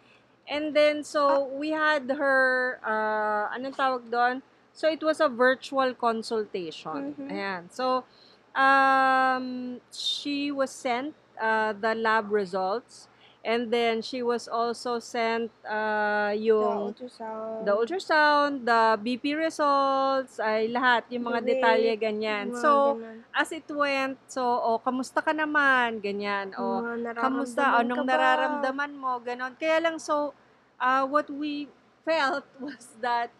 And 0.48 0.72
then, 0.72 1.04
so, 1.04 1.50
we 1.52 1.70
had 1.70 2.08
her, 2.08 2.80
uh, 2.80 3.52
anong 3.52 3.76
tawag 3.76 4.08
doon? 4.08 4.40
So, 4.72 4.88
it 4.88 5.02
was 5.02 5.20
a 5.20 5.28
virtual 5.28 5.92
consultation. 5.92 7.18
Mhm. 7.18 7.28
Ayan. 7.28 7.62
So, 7.68 8.06
um, 8.54 9.80
she 9.92 10.48
was 10.48 10.70
sent 10.70 11.12
uh, 11.40 11.72
the 11.72 11.94
lab 11.94 12.30
results. 12.30 13.08
And 13.48 13.70
then, 13.72 14.02
she 14.02 14.20
was 14.20 14.44
also 14.50 14.98
sent 14.98 15.48
uh, 15.64 16.34
the 16.34 16.52
yung 16.52 16.92
ultrasound. 16.92 17.64
the 17.64 17.72
ultrasound, 17.72 18.52
the 18.66 18.82
BP 18.98 19.38
results, 19.38 20.36
ay 20.42 20.68
lahat, 20.68 21.06
yung 21.08 21.32
mga 21.32 21.40
The 21.46 21.48
detalye, 21.56 21.94
ganyan. 21.96 22.52
Mga 22.52 22.60
So, 22.60 22.98
ganun. 22.98 23.24
as 23.32 23.48
it 23.54 23.64
went, 23.70 24.18
so, 24.28 24.42
oh, 24.42 24.82
kamusta 24.82 25.22
ka 25.24 25.32
naman, 25.32 26.02
ganyan. 26.02 26.52
O, 26.58 26.82
Mga 26.82 27.14
kamusta, 27.14 27.78
anong 27.78 28.04
ka 28.04 28.10
nararamdaman 28.10 28.92
mo, 28.98 29.16
ganon. 29.22 29.54
Kaya 29.56 29.80
lang, 29.80 29.96
so, 30.02 30.34
uh, 30.76 31.06
what 31.06 31.30
we 31.30 31.70
felt 32.04 32.44
was 32.60 32.90
that 33.00 33.30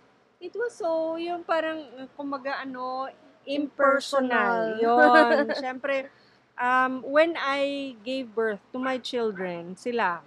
it 0.41 0.55
was 0.55 0.73
so, 0.79 1.19
yung 1.21 1.43
parang, 1.43 1.85
kumaga, 2.17 2.63
ano, 2.65 3.11
impersonal. 3.45 4.79
Impersonal. 4.79 5.43
Yun. 5.45 5.53
Siyempre, 5.61 6.09
um, 6.61 7.03
when 7.07 7.35
I 7.39 7.95
gave 8.05 8.35
birth 8.35 8.61
to 8.73 8.79
my 8.79 8.99
children, 8.99 9.77
sila, 9.77 10.21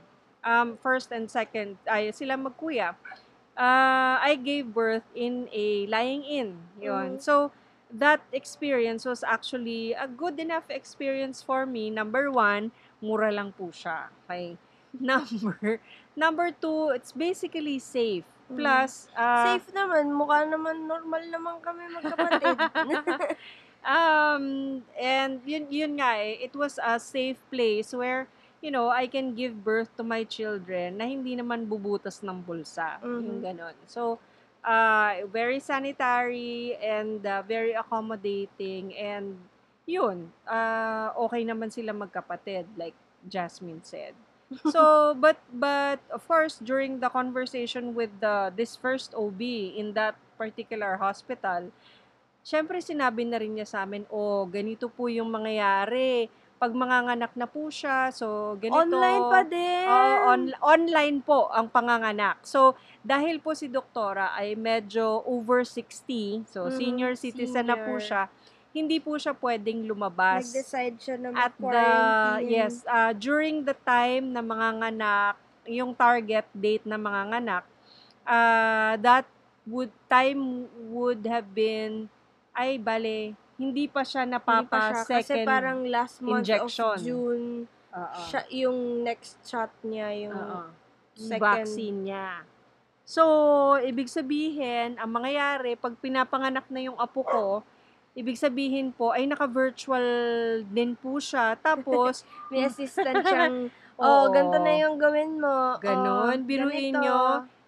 um, 0.43 0.77
first 0.81 1.11
and 1.11 1.29
second, 1.29 1.77
ay, 1.87 2.11
sila 2.11 2.35
magkuya, 2.35 2.95
uh, 3.55 4.15
I 4.19 4.39
gave 4.39 4.73
birth 4.73 5.05
in 5.15 5.47
a 5.51 5.85
lying 5.87 6.23
in. 6.23 6.57
Yun. 6.81 7.17
Mhm. 7.17 7.21
So, 7.21 7.51
that 7.91 8.23
experience 8.31 9.03
was 9.03 9.23
actually 9.23 9.91
a 9.91 10.07
good 10.07 10.39
enough 10.39 10.63
experience 10.71 11.43
for 11.43 11.67
me. 11.67 11.91
Number 11.91 12.31
one, 12.31 12.71
mura 13.03 13.31
lang 13.31 13.51
po 13.51 13.67
siya. 13.75 14.07
Okay? 14.25 14.55
Number, 14.99 15.79
number 16.15 16.51
two, 16.51 16.91
it's 16.95 17.11
basically 17.15 17.79
safe. 17.79 18.27
Mm. 18.51 18.59
Plus, 18.59 19.07
uh, 19.15 19.55
Safe 19.55 19.71
naman. 19.71 20.11
Mukha 20.11 20.43
naman 20.43 20.83
normal 20.83 21.23
naman 21.31 21.55
kami 21.63 21.87
magkapatid. 21.95 22.57
um, 23.85 24.81
and 24.99 25.41
yun, 25.45 25.65
yun 25.69 25.91
nga 25.99 26.17
eh, 26.19 26.37
it 26.41 26.53
was 26.55 26.79
a 26.81 26.99
safe 26.99 27.37
place 27.51 27.93
where, 27.93 28.27
you 28.61 28.71
know, 28.71 28.89
I 28.89 29.07
can 29.07 29.33
give 29.35 29.63
birth 29.63 29.89
to 29.97 30.03
my 30.03 30.23
children 30.23 30.97
na 30.97 31.05
hindi 31.05 31.35
naman 31.35 31.65
bubutas 31.67 32.21
ng 32.23 32.41
bulsa. 32.43 33.01
Yung 33.17 33.39
Mhm. 33.39 33.43
ganon. 33.43 33.75
So, 33.87 34.19
uh, 34.63 35.25
very 35.31 35.59
sanitary 35.59 36.77
and 36.81 37.25
uh, 37.25 37.41
very 37.45 37.73
accommodating 37.73 38.93
and 38.97 39.37
yun, 39.85 40.31
uh, 40.47 41.11
okay 41.27 41.43
naman 41.43 41.71
sila 41.73 41.91
magkapatid 41.93 42.65
like 42.77 42.95
Jasmine 43.27 43.81
said. 43.83 44.13
So, 44.63 45.13
but 45.23 45.41
but 45.51 45.99
of 46.13 46.27
course 46.29 46.61
during 46.61 46.99
the 47.01 47.09
conversation 47.09 47.95
with 47.97 48.11
the 48.21 48.53
this 48.53 48.77
first 48.77 49.13
OB 49.17 49.41
in 49.75 49.93
that 49.97 50.15
particular 50.37 50.97
hospital, 51.01 51.71
syempre 52.41 52.81
sinabi 52.81 53.25
na 53.25 53.37
rin 53.41 53.53
niya 53.57 53.67
sa 53.69 53.85
amin, 53.85 54.05
oh, 54.09 54.45
ganito 54.49 54.89
po 54.89 55.07
yung 55.07 55.29
mangyayari. 55.29 56.27
Pag 56.61 56.77
manganganak 56.77 57.33
na 57.33 57.49
po 57.49 57.73
siya, 57.73 58.13
so 58.13 58.53
ganito. 58.61 58.77
Online 58.85 59.21
pa 59.25 59.41
din. 59.41 59.87
Oo, 59.89 60.13
on- 60.29 60.57
online 60.61 61.17
po 61.25 61.49
ang 61.49 61.65
panganganak. 61.65 62.37
So, 62.45 62.77
dahil 63.01 63.41
po 63.41 63.57
si 63.57 63.65
doktora 63.65 64.29
ay 64.37 64.53
medyo 64.53 65.25
over 65.25 65.65
60, 65.65 66.45
so 66.45 66.69
Mhm, 66.69 66.77
senior 66.77 67.13
citizen 67.17 67.65
na 67.65 67.77
po 67.81 67.97
senior. 67.97 68.05
siya, 68.05 68.23
hindi 68.71 68.97
po 69.03 69.19
siya 69.19 69.35
pwedeng 69.35 69.83
lumabas 69.83 70.47
Nag-decide 70.47 70.95
siya 71.01 71.15
na 71.19 71.27
at 71.35 71.53
the 71.59 71.87
yes 72.47 72.87
uh, 72.87 73.11
during 73.11 73.67
the 73.67 73.75
time 73.83 74.31
na 74.31 74.39
manganganak 74.39 75.35
yung 75.67 75.91
target 75.91 76.47
date 76.55 76.87
na 76.87 76.95
manganganak 76.95 77.67
uh, 78.23 78.95
that 79.03 79.27
would 79.67 79.91
time 80.07 80.65
would 80.89 81.21
have 81.27 81.51
been 81.51 82.07
ay 82.55 82.77
bale 82.77 83.37
hindi 83.61 83.85
pa 83.85 84.01
siya 84.01 84.25
Hindi 84.25 84.33
napapa 84.33 84.65
pa 84.65 84.81
siya. 84.89 85.01
Kasi 85.05 85.29
second 85.37 85.45
parang 85.45 85.79
last 85.85 86.17
month 86.25 86.41
injection. 86.41 86.97
of 86.97 86.97
June, 87.05 87.45
Oo. 87.93 88.21
siya, 88.25 88.41
yung 88.65 89.05
next 89.05 89.37
shot 89.45 89.69
niya, 89.85 90.09
yung 90.25 90.33
Oo. 90.33 90.65
second. 91.13 91.41
vaccine 91.45 91.97
niya. 92.09 92.41
So, 93.05 93.23
ibig 93.85 94.09
sabihin, 94.09 94.97
ang 94.97 95.11
mangyayari, 95.13 95.77
pag 95.77 95.93
pinapanganak 96.01 96.65
na 96.73 96.81
yung 96.89 96.97
apo 96.97 97.21
ko, 97.21 97.45
ibig 98.17 98.39
sabihin 98.39 98.89
po, 98.89 99.13
ay 99.13 99.29
naka-virtual 99.29 100.07
din 100.65 100.97
po 100.97 101.21
siya. 101.21 101.53
Tapos, 101.61 102.25
may 102.49 102.65
assistant 102.65 103.21
siyang, 103.29 103.69
oh, 104.01 104.25
ganito 104.33 104.57
na 104.57 104.73
yung 104.73 104.97
gawin 104.97 105.37
mo. 105.37 105.77
Ganon, 105.77 106.39
oh, 106.41 106.45
biruin 106.47 106.97
ganito." 106.97 107.03
nyo. 107.05 107.21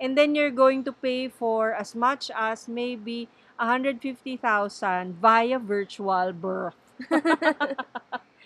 and 0.04 0.20
then 0.20 0.36
you're 0.36 0.52
going 0.52 0.84
to 0.84 0.92
pay 0.92 1.32
for 1.32 1.72
as 1.72 1.96
much 1.96 2.28
as 2.36 2.68
maybe 2.68 3.32
150,000 3.58 5.18
via 5.20 5.58
virtual 5.60 6.34
birth. 6.34 6.80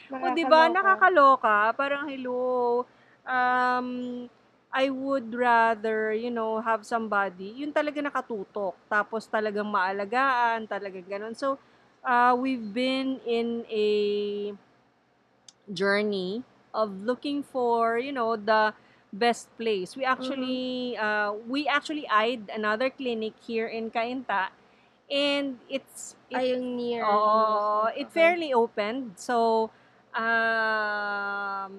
O, 0.07 0.31
di 0.31 0.47
ba? 0.47 0.71
Nakakaloka. 0.71 1.75
Parang, 1.75 2.07
hello, 2.07 2.87
um, 3.27 3.87
I 4.71 4.87
would 4.87 5.35
rather, 5.35 6.13
you 6.15 6.31
know, 6.31 6.59
have 6.63 6.87
somebody, 6.87 7.63
yun 7.63 7.75
talaga 7.75 7.99
nakatutok. 7.99 8.75
Tapos 8.87 9.27
talagang 9.27 9.67
maalagaan, 9.67 10.63
talagang 10.67 11.07
ganun. 11.07 11.35
So, 11.35 11.59
uh, 12.03 12.35
we've 12.39 12.71
been 12.71 13.19
in 13.27 13.67
a 13.67 13.87
journey 15.71 16.43
of 16.71 17.03
looking 17.03 17.43
for, 17.43 17.99
you 17.99 18.11
know, 18.11 18.35
the 18.39 18.71
best 19.11 19.51
place. 19.57 19.95
We 19.95 20.03
actually, 20.03 20.95
uh, 20.95 21.35
we 21.47 21.67
actually 21.67 22.07
eyed 22.07 22.47
another 22.53 22.91
clinic 22.91 23.33
here 23.43 23.67
in 23.67 23.89
Cainta, 23.91 24.51
and 25.07 25.55
it's, 25.71 26.15
it 26.29 26.35
Ay, 26.37 26.55
yung 26.55 26.75
near. 26.75 27.03
Oo, 27.03 27.87
it 27.95 28.07
Okay. 28.07 28.15
fairly 28.15 28.51
opened. 28.51 29.15
So, 29.15 29.67
um, 30.11 31.71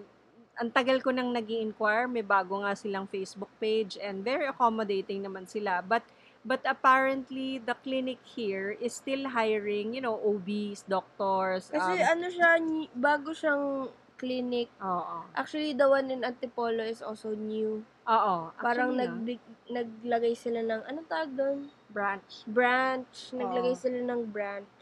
ang 0.58 0.70
tagal 0.75 0.99
ko 1.04 1.14
nang 1.14 1.30
nag 1.30 1.47
inquire 1.47 2.11
may 2.11 2.25
bago 2.25 2.58
nga 2.66 2.75
silang 2.75 3.06
Facebook 3.06 3.50
page 3.62 3.94
and 4.02 4.26
very 4.26 4.50
accommodating 4.50 5.23
naman 5.23 5.47
sila. 5.47 5.78
But 5.87 6.02
but 6.42 6.58
apparently 6.66 7.62
the 7.62 7.78
clinic 7.85 8.18
here 8.25 8.75
is 8.82 8.97
still 8.97 9.28
hiring, 9.30 9.94
you 9.94 10.02
know, 10.02 10.18
OBs, 10.18 10.82
doctors. 10.88 11.70
Kasi 11.70 12.02
um, 12.02 12.11
ano 12.11 12.26
siya, 12.32 12.50
bago 12.97 13.30
siyang 13.37 13.92
clinic. 14.18 14.66
oo. 14.82 15.23
Actually, 15.38 15.78
the 15.78 15.87
one 15.87 16.11
in 16.11 16.26
Antipolo 16.26 16.82
is 16.82 17.04
also 17.04 17.38
new. 17.38 17.87
Oo. 18.08 18.50
Parang 18.58 18.99
nag, 18.99 19.14
naglagay 19.70 20.35
sila 20.35 20.64
ng, 20.66 20.82
anong 20.90 21.06
tawag 21.06 21.32
doon? 21.38 21.58
Branch. 21.90 22.47
Branch. 22.47 23.16
Oo. 23.33 23.38
Naglagay 23.40 23.75
sila 23.75 23.99
ng 24.04 24.23
branch. 24.28 24.76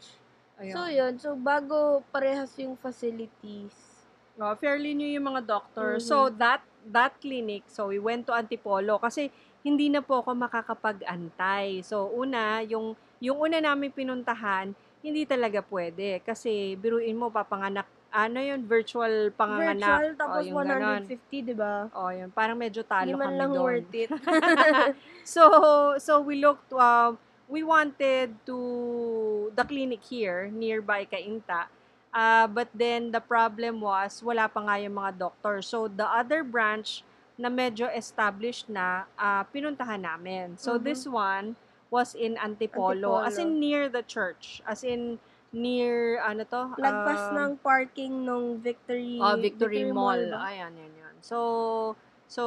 Ayun. 0.57 0.73
So, 0.73 0.81
yun. 0.89 1.13
So, 1.17 1.29
bago 1.37 2.01
parehas 2.11 2.53
yung 2.59 2.75
facilities. 2.77 3.97
Oh, 4.37 4.53
fairly 4.53 4.93
new 4.93 5.09
yung 5.09 5.33
mga 5.33 5.49
doctor. 5.49 5.97
Mhm. 5.97 6.05
So 6.05 6.29
that 6.37 6.61
that 6.93 7.17
clinic, 7.17 7.65
so 7.65 7.89
we 7.89 7.97
went 7.97 8.29
to 8.29 8.37
Antipolo 8.37 9.01
kasi 9.01 9.33
hindi 9.65 9.89
na 9.89 10.05
po 10.05 10.21
ako 10.21 10.37
makakapag-antay. 10.37 11.81
So 11.81 12.05
una, 12.13 12.61
yung 12.61 12.93
yung 13.17 13.41
una 13.41 13.57
namin 13.57 13.89
pinuntahan, 13.89 14.77
hindi 15.01 15.25
talaga 15.25 15.65
pwede 15.65 16.21
kasi 16.21 16.77
biruin 16.77 17.17
mo 17.17 17.33
papanganak 17.33 17.89
ano 18.17 18.41
yun, 18.41 18.65
virtual 18.65 19.29
panganganak. 19.29 19.77
Virtual, 19.77 20.17
tapos 20.17 20.41
yung 20.49 20.57
ganon. 20.65 21.01
150, 21.05 21.45
di 21.45 21.53
ba? 21.53 21.85
Oh, 21.93 22.09
yun. 22.09 22.33
Parang 22.33 22.57
medyo 22.57 22.81
talo 22.81 23.05
Hindi 23.05 23.21
man 23.21 23.29
kami 23.29 23.37
lang 23.37 23.51
doon. 23.53 23.61
worth 23.61 23.93
it. 23.93 24.09
so 25.33 25.43
so 26.01 26.17
we 26.23 26.41
looked 26.41 26.73
uh, 26.73 27.13
we 27.45 27.61
wanted 27.61 28.33
to 28.47 28.57
the 29.53 29.63
clinic 29.63 30.01
here 30.03 30.47
nearby 30.49 31.03
Kainta 31.03 31.67
uh, 32.15 32.47
but 32.47 32.71
then 32.73 33.11
the 33.11 33.19
problem 33.19 33.83
was 33.83 34.23
wala 34.23 34.47
pa 34.47 34.63
nga 34.63 34.75
yung 34.79 34.95
mga 34.95 35.19
doctor 35.19 35.59
so 35.61 35.87
the 35.87 36.07
other 36.07 36.43
branch 36.43 37.03
na 37.37 37.51
medyo 37.51 37.85
established 37.93 38.65
na 38.67 39.05
uh, 39.19 39.43
pinuntahan 39.51 40.01
namin 40.01 40.55
so 40.55 40.75
Mhm. 40.75 40.83
this 40.83 41.03
one 41.05 41.53
was 41.87 42.11
in 42.15 42.35
Antipolo, 42.35 43.23
as 43.23 43.39
in 43.39 43.55
Antipolo. 43.55 43.59
near 43.63 43.83
the 43.87 44.03
church 44.03 44.59
as 44.67 44.83
in 44.83 45.19
near 45.49 46.19
ano 46.21 46.43
to 46.43 46.75
Lagpas 46.75 47.31
um, 47.31 47.35
ng 47.35 47.51
parking 47.57 48.13
nung 48.19 48.59
Victory, 48.59 49.17
Oh, 49.17 49.35
Victory, 49.35 49.87
Mall. 49.87 50.27
ba? 50.29 50.51
Ayan, 50.51 50.75
yan, 50.75 50.93
yan. 50.93 51.15
So, 51.23 51.37
so 52.27 52.43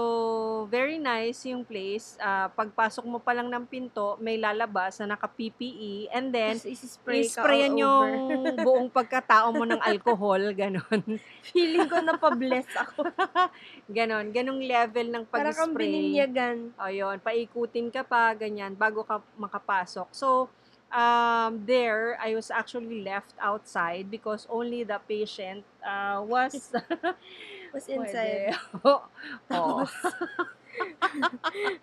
very 0.69 1.01
nice 1.01 1.41
yung 1.45 1.65
place. 1.65 2.21
Ah, 2.21 2.53
pagpasok 2.53 3.03
mo 3.03 3.17
pa 3.17 3.33
lang 3.33 3.49
ng 3.49 3.65
pinto, 3.65 4.21
may 4.21 4.37
lalabas 4.37 5.01
na 5.01 5.17
naka-PPE 5.17 6.13
and 6.13 6.29
then 6.29 6.55
isi-spray 6.55 7.25
i-sprayan 7.25 7.73
yung 7.75 8.09
buong 8.65 8.93
pagkatao 8.93 9.49
mo 9.51 9.65
ng 9.65 9.81
alcohol, 9.81 10.53
ganon. 10.53 11.01
Feeling 11.43 11.89
ko 11.89 12.05
na 12.05 12.15
pa-bless 12.15 12.69
ako. 12.77 13.09
ganon, 13.97 14.29
ganong 14.31 14.61
level 14.61 15.09
ng 15.09 15.25
Para 15.25 15.51
kang 15.51 15.73
pag-spray. 15.73 15.89
bininyagan. 15.89 16.77
Ayun, 16.77 17.17
paikutin 17.19 17.89
ka 17.89 18.05
pa, 18.05 18.37
ganyan, 18.37 18.77
bago 18.77 19.01
ka 19.03 19.25
makapasok. 19.35 20.13
So, 20.13 20.53
um, 20.93 21.65
there, 21.67 22.19
I 22.21 22.35
was 22.35 22.51
actually 22.51 23.03
left 23.03 23.35
outside 23.41 24.11
because 24.11 24.47
only 24.51 24.83
the 24.85 25.01
patient 25.07 25.65
uh, 25.85 26.23
was 26.23 26.71
Was 27.75 27.87
inside. 27.95 28.55
Oo. 29.55 29.87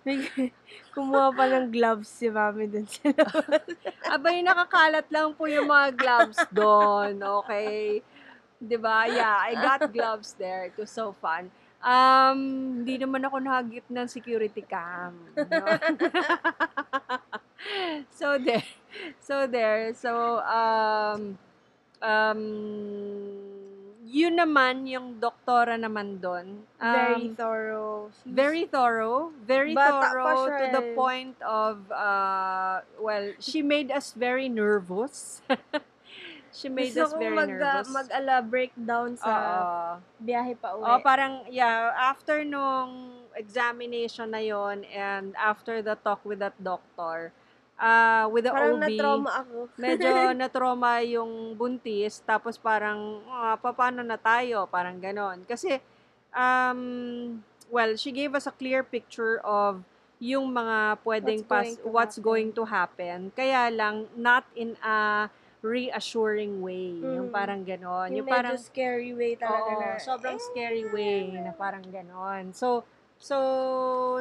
May- 0.04 0.52
Kumuha 0.96 1.30
pa 1.36 1.46
ng 1.48 1.70
gloves 1.70 2.10
si 2.10 2.28
mami 2.28 2.66
dun 2.66 2.88
sa 2.90 3.14
labas. 3.14 3.68
Abay, 4.10 4.42
nakakalat 4.42 5.08
lang 5.14 5.32
po 5.38 5.46
yung 5.46 5.70
mga 5.70 5.90
gloves 5.94 6.40
doon. 6.50 7.22
Okay. 7.44 8.02
'Di 8.58 8.78
ba? 8.82 9.06
Yeah, 9.06 9.38
I 9.38 9.54
got 9.54 9.86
gloves 9.94 10.34
there. 10.42 10.66
It 10.66 10.76
was 10.76 10.90
so 10.90 11.14
fun. 11.14 11.54
Um, 11.82 12.40
hindi 12.82 12.98
naman 12.98 13.22
ako 13.26 13.38
nahagip 13.38 13.86
ng 13.88 14.08
security 14.10 14.66
cam. 14.66 15.14
No? 15.38 15.66
so 18.20 18.38
there. 18.42 18.66
So 19.22 19.46
there. 19.46 19.94
So, 19.94 20.42
um, 20.42 21.38
um, 22.02 22.42
yun 24.08 24.40
naman, 24.40 24.88
yung 24.88 25.20
doktora 25.20 25.76
naman 25.76 26.24
doon. 26.24 26.64
Um, 26.80 26.96
Very 26.96 27.28
thorough. 27.36 28.08
She's- 28.24 28.34
very 28.34 28.64
thorough, 28.66 29.36
very 29.44 29.76
Bata 29.76 30.16
thorough 30.16 30.48
to 30.48 30.66
the 30.72 30.84
eh. 30.92 30.96
point 30.96 31.36
of 31.44 31.84
uh 31.92 32.80
well, 32.98 33.36
she 33.44 33.60
made 33.60 33.92
us 33.92 34.16
very 34.16 34.48
nervous. 34.48 35.44
she 36.58 36.68
made 36.68 36.90
Gusto 36.90 37.06
us 37.06 37.12
very 37.14 37.38
mag, 37.38 37.50
nervous. 37.54 37.86
mag-ala 37.94 38.42
breakdown 38.42 39.14
sa 39.14 39.30
Oo. 39.30 40.02
biyahe 40.18 40.58
pa 40.58 40.74
uwi. 40.74 40.84
Oh, 40.90 40.98
parang 41.00 41.46
yeah, 41.48 41.94
after 41.94 42.42
nung 42.42 43.14
examination 43.38 44.34
na 44.34 44.42
yon 44.42 44.82
and 44.90 45.38
after 45.38 45.86
the 45.86 45.94
talk 46.02 46.26
with 46.26 46.42
that 46.42 46.58
doctor, 46.58 47.30
uh 47.78 48.26
with 48.34 48.50
the 48.50 48.52
parang 48.52 48.82
OB, 48.82 48.90
na-trauma 48.90 49.30
ako. 49.46 49.58
medyo 49.86 50.10
na-trauma 50.34 51.06
yung 51.06 51.54
buntis, 51.54 52.26
tapos 52.26 52.58
parang, 52.58 53.22
ah, 53.30 53.54
paano 53.62 54.02
na 54.02 54.18
tayo? 54.18 54.66
Parang 54.66 54.98
ganon. 54.98 55.46
Kasi, 55.46 55.78
um, 56.34 57.38
well, 57.70 57.94
she 57.94 58.10
gave 58.10 58.34
us 58.34 58.50
a 58.50 58.54
clear 58.58 58.82
picture 58.82 59.38
of 59.46 59.86
yung 60.18 60.50
mga 60.50 60.98
pwedeng 61.06 61.46
What's 61.46 61.54
going 61.54 61.78
pas- 61.78 61.78
to 61.78 61.88
what's 61.88 62.18
happen. 62.18 62.26
going 62.26 62.50
to 62.50 62.64
happen. 62.66 63.18
Kaya 63.38 63.70
lang, 63.70 64.10
not 64.18 64.50
in 64.58 64.74
a 64.82 65.30
reassuring 65.68 66.64
way. 66.64 66.96
Yung 66.98 67.28
Mm. 67.28 67.36
parang 67.36 67.62
ganon. 67.62 68.08
yung 68.10 68.24
Yung, 68.24 68.30
parang, 68.30 68.56
scary 68.56 69.12
way 69.12 69.36
talaga 69.36 69.68
Oo, 69.68 69.76
na. 69.76 69.88
eh. 69.94 70.00
sobrang 70.00 70.40
scary 70.40 70.86
way 70.88 71.36
na 71.44 71.52
parang 71.52 71.84
ganon. 71.84 72.56
So, 72.56 72.88
so, 73.20 73.36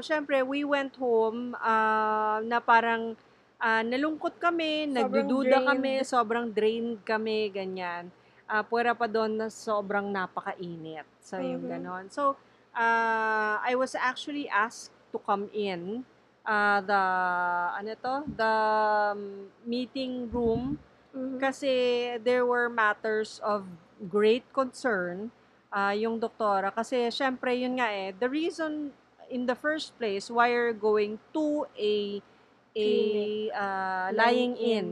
syempre, 0.02 0.42
we 0.42 0.66
went 0.66 0.98
home 0.98 1.54
ah, 1.62 2.42
na 2.42 2.58
parang 2.58 3.14
ah, 3.56 3.80
nalungkot 3.80 4.36
kami, 4.36 4.84
Sobrang 4.84 4.94
nagdududa 5.00 5.56
drained. 5.62 5.68
kami, 5.70 5.92
sobrang 6.04 6.46
drained 6.50 6.98
kami, 7.06 7.48
ganyan. 7.48 8.10
Ah, 8.44 8.62
puwera 8.62 8.92
pa 8.92 9.06
doon 9.06 9.38
na 9.38 9.46
sobrang 9.48 10.10
napakainit. 10.10 11.06
So, 11.22 11.38
yung 11.40 11.64
Mhm. 11.64 11.70
ganon. 11.70 12.04
So, 12.10 12.34
ah, 12.74 13.62
I 13.62 13.72
was 13.74 13.94
actually 13.94 14.46
asked 14.46 14.92
to 15.10 15.18
come 15.22 15.48
in 15.54 16.04
ah, 16.46 16.78
the, 16.78 17.02
ano 17.74 17.92
to, 17.98 18.14
the 18.38 18.54
um, 19.10 19.20
meeting 19.66 20.30
room 20.30 20.78
Mhm. 21.16 21.40
kasi 21.40 21.72
there 22.20 22.44
were 22.44 22.68
matters 22.68 23.40
of 23.40 23.64
great 24.12 24.44
concern 24.52 25.32
ah, 25.72 25.92
yung 25.96 26.20
doktora. 26.20 26.68
Kasi 26.72 27.08
syempre 27.08 27.56
yun 27.56 27.80
nga 27.80 27.88
eh, 27.88 28.12
the 28.12 28.28
reason 28.28 28.92
in 29.32 29.48
the 29.48 29.56
first 29.56 29.96
place 29.98 30.30
why 30.30 30.52
you're 30.52 30.76
going 30.76 31.18
to 31.34 31.66
a 31.74 32.20
a 32.76 32.90
lying 34.12 34.12
Lying 34.14 34.54
in 34.56 34.86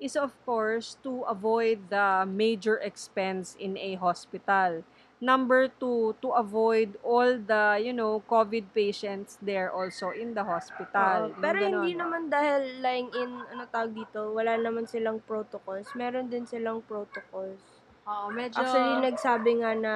is 0.00 0.16
of 0.16 0.32
course 0.46 0.96
to 1.02 1.22
avoid 1.26 1.90
the 1.90 2.24
major 2.28 2.78
expense 2.78 3.56
in 3.58 3.76
a 3.78 3.94
hospital. 3.98 4.82
Number 5.22 5.70
two, 5.80 6.14
to 6.20 6.36
avoid 6.36 7.00
all 7.00 7.38
the, 7.38 7.80
you 7.80 7.94
know, 7.94 8.20
COVID 8.28 8.74
patients 8.74 9.38
there 9.40 9.72
also 9.72 10.10
in 10.10 10.34
the 10.34 10.44
hospital. 10.44 11.32
Yung 11.32 11.40
pero 11.40 11.56
hindi 11.64 11.96
ganon. 11.96 12.00
naman 12.02 12.22
dahil 12.28 12.82
lying 12.84 13.08
in, 13.14 13.30
ano 13.54 13.64
tawag 13.72 13.94
dito, 13.94 14.34
wala 14.36 14.58
naman 14.60 14.84
silang 14.84 15.22
protocols. 15.24 15.88
Meron 15.96 16.28
din 16.28 16.44
silang 16.44 16.84
protocols. 16.84 17.62
Oo, 18.04 18.28
medyo... 18.34 18.60
Actually, 18.60 19.00
nagsabi 19.00 19.50
nga 19.64 19.72
na 19.72 19.94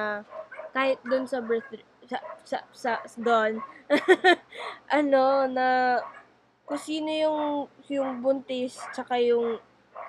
kahit 0.73 0.97
doon 1.05 1.25
sa 1.25 1.41
birth 1.41 1.65
sa 2.09 2.17
sa, 2.41 2.57
sa 2.73 2.91
doon 3.17 3.61
ano 4.99 5.45
na 5.49 5.97
kung 6.65 6.81
sino 6.81 7.09
yung 7.09 7.41
yung 7.89 8.21
buntis 8.21 8.77
tsaka 8.93 9.17
yung 9.21 9.57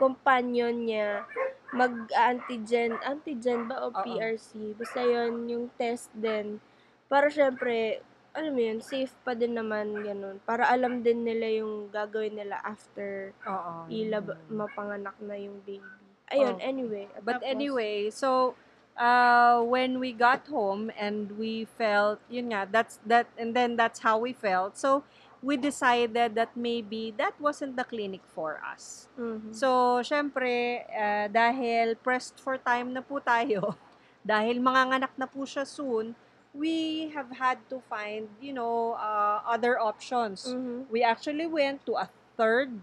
companion 0.00 0.72
niya 0.72 1.24
mag-antigen 1.72 2.98
antigen 3.02 3.66
ba 3.70 3.86
o 3.86 3.94
Oo. 3.94 4.02
PRC 4.02 4.74
basta 4.74 5.00
yon 5.02 5.46
yung 5.46 5.66
test 5.78 6.10
din 6.14 6.58
para 7.06 7.30
syempre 7.30 8.02
alam 8.30 8.54
mo 8.54 8.62
yun, 8.62 8.78
safe 8.78 9.10
pa 9.26 9.34
din 9.34 9.58
naman 9.58 9.90
ganun. 10.06 10.38
Para 10.46 10.70
alam 10.70 11.02
din 11.02 11.26
nila 11.26 11.50
yung 11.50 11.90
gagawin 11.90 12.38
nila 12.38 12.62
after 12.62 13.34
Oo. 13.42 13.90
ilab 13.90 14.38
mapanganak 14.46 15.18
na 15.18 15.34
yung 15.34 15.58
baby. 15.66 15.82
Ayun, 16.30 16.62
Oh. 16.62 16.62
anyway. 16.62 17.10
But 17.26 17.42
tapos- 17.42 17.50
anyway, 17.50 18.06
so 18.14 18.54
uh, 18.94 19.58
when 19.66 19.98
we 19.98 20.14
got 20.14 20.46
home 20.46 20.94
and 20.94 21.34
we 21.42 21.66
felt, 21.74 22.22
yun 22.30 22.54
nga, 22.54 22.70
that's 22.70 23.02
that, 23.02 23.26
and 23.34 23.50
then 23.50 23.74
that's 23.74 23.98
how 24.06 24.14
we 24.14 24.30
felt. 24.30 24.78
So 24.78 25.02
we 25.40 25.56
decided 25.56 26.36
that 26.36 26.52
maybe 26.52 27.12
that 27.16 27.32
wasn't 27.40 27.76
the 27.76 27.84
clinic 27.84 28.20
for 28.28 28.60
us. 28.60 29.08
Mhm. 29.16 29.52
So, 29.56 30.00
syempre, 30.04 30.84
uh, 30.92 31.26
dahil 31.32 31.96
pressed 32.00 32.36
for 32.40 32.60
time 32.60 32.92
na 32.92 33.00
po 33.00 33.20
tayo, 33.20 33.74
dahil 34.24 34.60
manganganak 34.60 35.12
na 35.16 35.24
po 35.24 35.48
siya 35.48 35.64
soon, 35.64 36.12
we 36.52 37.08
have 37.16 37.30
had 37.40 37.56
to 37.72 37.80
find, 37.88 38.28
you 38.42 38.52
know, 38.52 38.98
uh, 39.00 39.40
other 39.48 39.80
options. 39.80 40.50
Mhm. 40.52 40.90
We 40.92 41.00
actually 41.00 41.48
went 41.48 41.86
to 41.88 41.96
a 41.96 42.06
third, 42.36 42.76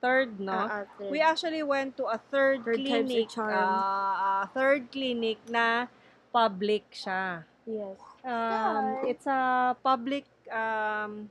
third, 0.00 0.40
no? 0.40 0.56
Ah, 0.56 0.88
ate. 0.98 1.12
We 1.12 1.20
actually 1.20 1.62
went 1.62 1.94
to 2.00 2.08
a 2.08 2.18
third, 2.18 2.64
Third 2.64 2.80
clinic, 2.80 3.28
ah, 3.38 3.44
ah, 3.44 4.44
third 4.50 4.88
clinic 4.90 5.38
na 5.46 5.86
public 6.32 6.88
siya. 6.90 7.44
Yes. 7.68 8.00
Um, 8.24 9.04
it's 9.06 9.28
a 9.28 9.76
public, 9.78 10.24
um, 10.48 11.28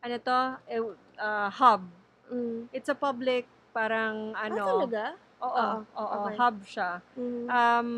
ano 0.00 0.16
to, 0.16 0.38
uh, 1.20 1.48
hub. 1.52 1.84
Mm. 2.32 2.72
It's 2.72 2.88
a 2.88 2.96
public, 2.96 3.44
parang 3.76 4.32
Ah, 4.32 4.48
ano, 4.48 4.64
talaga? 4.80 5.04
oo, 5.44 5.50
Oo, 5.50 5.68
oo, 5.84 6.16
okay. 6.24 6.36
hub 6.40 6.56
siya. 6.64 6.90
Mm. 7.16 7.44
Um, 7.48 7.90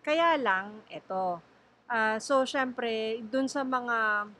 kaya 0.00 0.40
lang, 0.40 0.80
ito. 0.88 1.40
Ah, 1.90 2.16
so, 2.22 2.46
syempre, 2.48 3.20
dun 3.28 3.50
sa 3.50 3.60
mga, 3.66 4.30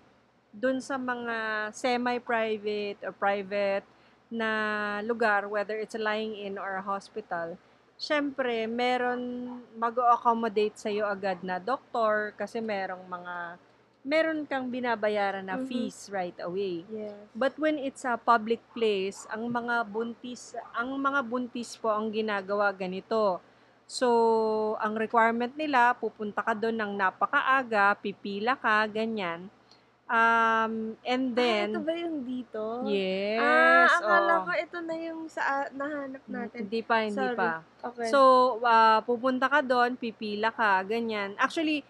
dun 0.54 0.78
sa 0.80 0.96
mga 0.96 1.68
semi-private 1.74 2.98
or 3.04 3.12
private 3.12 3.84
na 4.30 4.50
lugar, 5.02 5.50
whether 5.50 5.74
it's 5.76 5.98
a 5.98 6.00
lying-in 6.00 6.56
or 6.56 6.78
a 6.78 6.84
hospital, 6.84 7.58
syempre, 7.98 8.64
meron 8.70 9.20
mag-accommodate 9.76 10.78
sa'yo 10.78 11.04
agad 11.04 11.42
na 11.42 11.58
doktor 11.60 12.32
kasi 12.38 12.62
merong 12.62 13.02
mga, 13.04 13.58
meron 14.00 14.48
kang 14.48 14.72
binabayaran 14.72 15.44
na 15.44 15.60
Mhm. 15.60 15.66
fees 15.68 16.08
right 16.08 16.36
away. 16.40 16.88
Yes. 16.88 17.12
But 17.36 17.52
when 17.60 17.76
it's 17.76 18.04
a 18.08 18.16
public 18.16 18.64
place, 18.72 19.28
ang 19.28 19.52
mga 19.52 19.84
buntis, 19.84 20.56
ang 20.72 20.96
mga 20.96 21.20
buntis 21.20 21.76
po 21.76 21.92
ang 21.92 22.08
ginagawa 22.08 22.72
ganito. 22.72 23.44
So, 23.84 24.08
ang 24.78 24.94
requirement 24.94 25.52
nila, 25.58 25.92
pupunta 25.98 26.40
ka 26.46 26.54
doon 26.54 26.78
ng 26.78 26.92
napakaaga, 26.94 27.98
pipila 27.98 28.54
ka, 28.54 28.86
ganyan. 28.86 29.50
Um, 30.10 30.98
and 31.06 31.38
ah, 31.38 31.70
ito 31.70 31.78
then, 31.78 31.86
ba 31.86 31.94
yung 31.94 32.26
dito? 32.26 32.82
yes, 32.90 33.38
ah, 33.38 33.86
akala 33.94 34.34
oo. 34.34 34.46
ko 34.46 34.50
ito 34.58 34.78
na 34.82 34.94
yung 34.98 35.22
sa 35.30 35.42
ah, 35.42 35.66
nahanap 35.70 36.22
natin. 36.26 36.66
Hindi 36.66 36.82
pa, 36.82 37.06
hindi 37.06 37.14
Sorry. 37.14 37.38
pa. 37.38 37.62
Okay. 37.78 38.10
So, 38.10 38.18
ah, 38.66 39.06
pupunta 39.06 39.46
ka 39.46 39.62
doon, 39.62 39.94
pipila 39.94 40.50
ka, 40.50 40.82
ganyan. 40.82 41.38
Actually, 41.38 41.86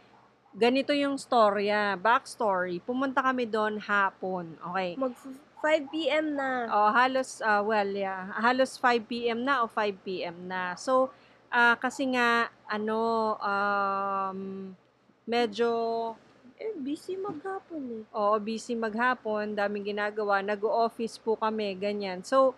ganito 0.55 0.91
yung 0.95 1.17
storya, 1.17 1.95
backstory. 1.95 2.83
Pumunta 2.83 3.23
kami 3.23 3.47
doon 3.47 3.79
hapon, 3.79 4.59
okay? 4.61 4.99
Mag 4.99 5.15
5 5.61 5.93
p.m. 5.93 6.35
na. 6.35 6.67
Oh, 6.73 6.91
halos, 6.91 7.45
ah, 7.45 7.61
well, 7.61 7.91
yeah. 7.93 8.33
Halos 8.41 8.81
5 8.81 9.05
p.m. 9.05 9.45
na 9.45 9.63
o 9.63 9.69
5 9.69 9.93
p.m. 10.03 10.49
na. 10.49 10.73
So, 10.75 11.13
ah, 11.53 11.77
kasi 11.77 12.09
nga, 12.17 12.49
ano, 12.67 13.37
um, 13.39 14.73
medyo, 15.29 15.71
Eh, 16.61 16.77
busy 16.77 17.17
maghapon 17.17 18.05
eh. 18.05 18.05
oo, 18.13 18.37
busy 18.37 18.77
maghapon, 18.77 19.57
daming 19.57 19.97
ginagawa, 19.97 20.45
nag-office 20.45 21.17
po 21.17 21.33
kami, 21.33 21.73
ganyan. 21.73 22.21
So, 22.21 22.53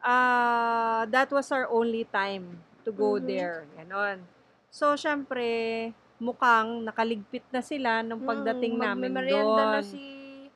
ah, 0.00 1.04
that 1.12 1.28
was 1.28 1.52
our 1.52 1.68
only 1.68 2.08
time 2.08 2.64
to 2.84 2.90
go 2.92 3.20
Mhm. 3.20 3.28
there, 3.28 3.68
ganon. 3.76 4.24
So, 4.72 4.96
syempre, 4.96 5.92
mukhang 6.22 6.86
nakaligpit 6.86 7.42
na 7.50 7.58
sila 7.60 8.00
nung 8.00 8.22
pagdating 8.22 8.78
Mm, 8.78 8.80
namin 8.80 9.10
magmemerienda 9.10 9.62
na 9.66 9.80
doon. 9.80 9.84
si... 9.84 10.00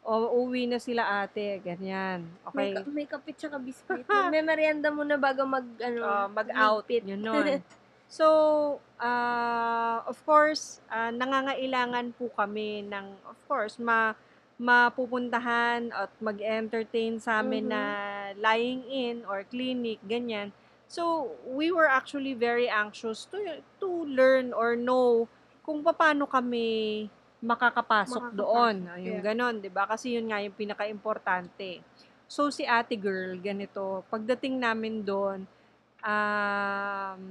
O, 0.07 0.47
uwi 0.47 0.71
na 0.71 0.79
sila 0.79 1.27
ate, 1.27 1.59
ganyan. 1.59 2.23
May, 2.55 2.71
Okay. 2.71 2.79
ka- 2.79 2.95
may 2.95 3.07
kape 3.11 3.31
tsaka 3.35 3.59
biscuit. 3.59 4.07
may 4.31 4.39
merienda 4.41 4.87
muna 4.89 5.19
bago 5.19 5.43
mag, 5.43 5.67
ano, 5.83 6.01
uh, 6.01 6.29
mag-out, 6.31 6.87
yun 6.87 7.19
nun. 7.27 7.59
So, 8.07 8.27
uh, 9.03 9.99
of 10.07 10.15
course, 10.23 10.79
uh, 10.87 11.11
nangangailangan 11.11 12.15
po 12.15 12.31
kami 12.31 12.87
ng, 12.87 13.07
of 13.27 13.39
course, 13.45 13.83
ma 13.83 14.15
mapupuntahan 14.57 15.93
at 15.93 16.09
mag-entertain 16.17 17.19
sa 17.19 17.43
amin 17.43 17.67
Mhm. 17.67 17.71
na 17.71 17.83
lying 18.39 18.87
in 18.87 19.17
or 19.27 19.43
clinic, 19.45 19.99
ganyan. 20.07 20.55
So, 20.87 21.35
we 21.45 21.69
were 21.69 21.91
actually 21.91 22.33
very 22.33 22.71
anxious 22.71 23.27
to 23.29 23.37
to 23.77 23.89
learn 24.07 24.55
or 24.55 24.79
know 24.79 25.27
kung 25.67 25.83
paano 25.83 26.31
kami 26.31 27.11
makakapasok 27.43 28.33
Makakapasok, 28.33 28.39
doon. 28.39 28.77
Yung 29.03 29.19
yeah. 29.21 29.27
ganon, 29.35 29.59
'di 29.59 29.69
ba? 29.69 29.85
Kasi 29.91 30.15
yun 30.15 30.31
nga 30.31 30.39
yung 30.39 30.55
pinaka-importante. 30.55 31.83
So, 32.27 32.51
si 32.51 32.67
ate 32.67 32.99
girl, 32.99 33.39
ganito, 33.39 34.03
pagdating 34.11 34.59
namin 34.59 35.07
doon, 35.07 35.47
um, 36.03 37.23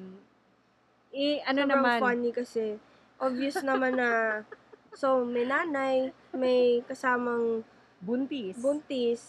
eh, 1.12 1.44
ano 1.44 1.68
Sobrang 1.68 1.84
naman, 1.84 2.00
funny 2.00 2.32
kasi, 2.32 2.80
obvious 3.20 3.60
naman 3.60 4.00
na, 4.00 4.44
so, 4.96 5.28
may 5.28 5.44
nanay, 5.44 6.16
may 6.32 6.80
kasamang 6.88 7.60
buntis. 8.00 8.56
buntis, 8.56 9.22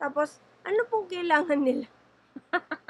tapos, 0.00 0.40
ano 0.64 0.88
pong 0.88 1.12
kailangan 1.12 1.60
nila? 1.60 1.86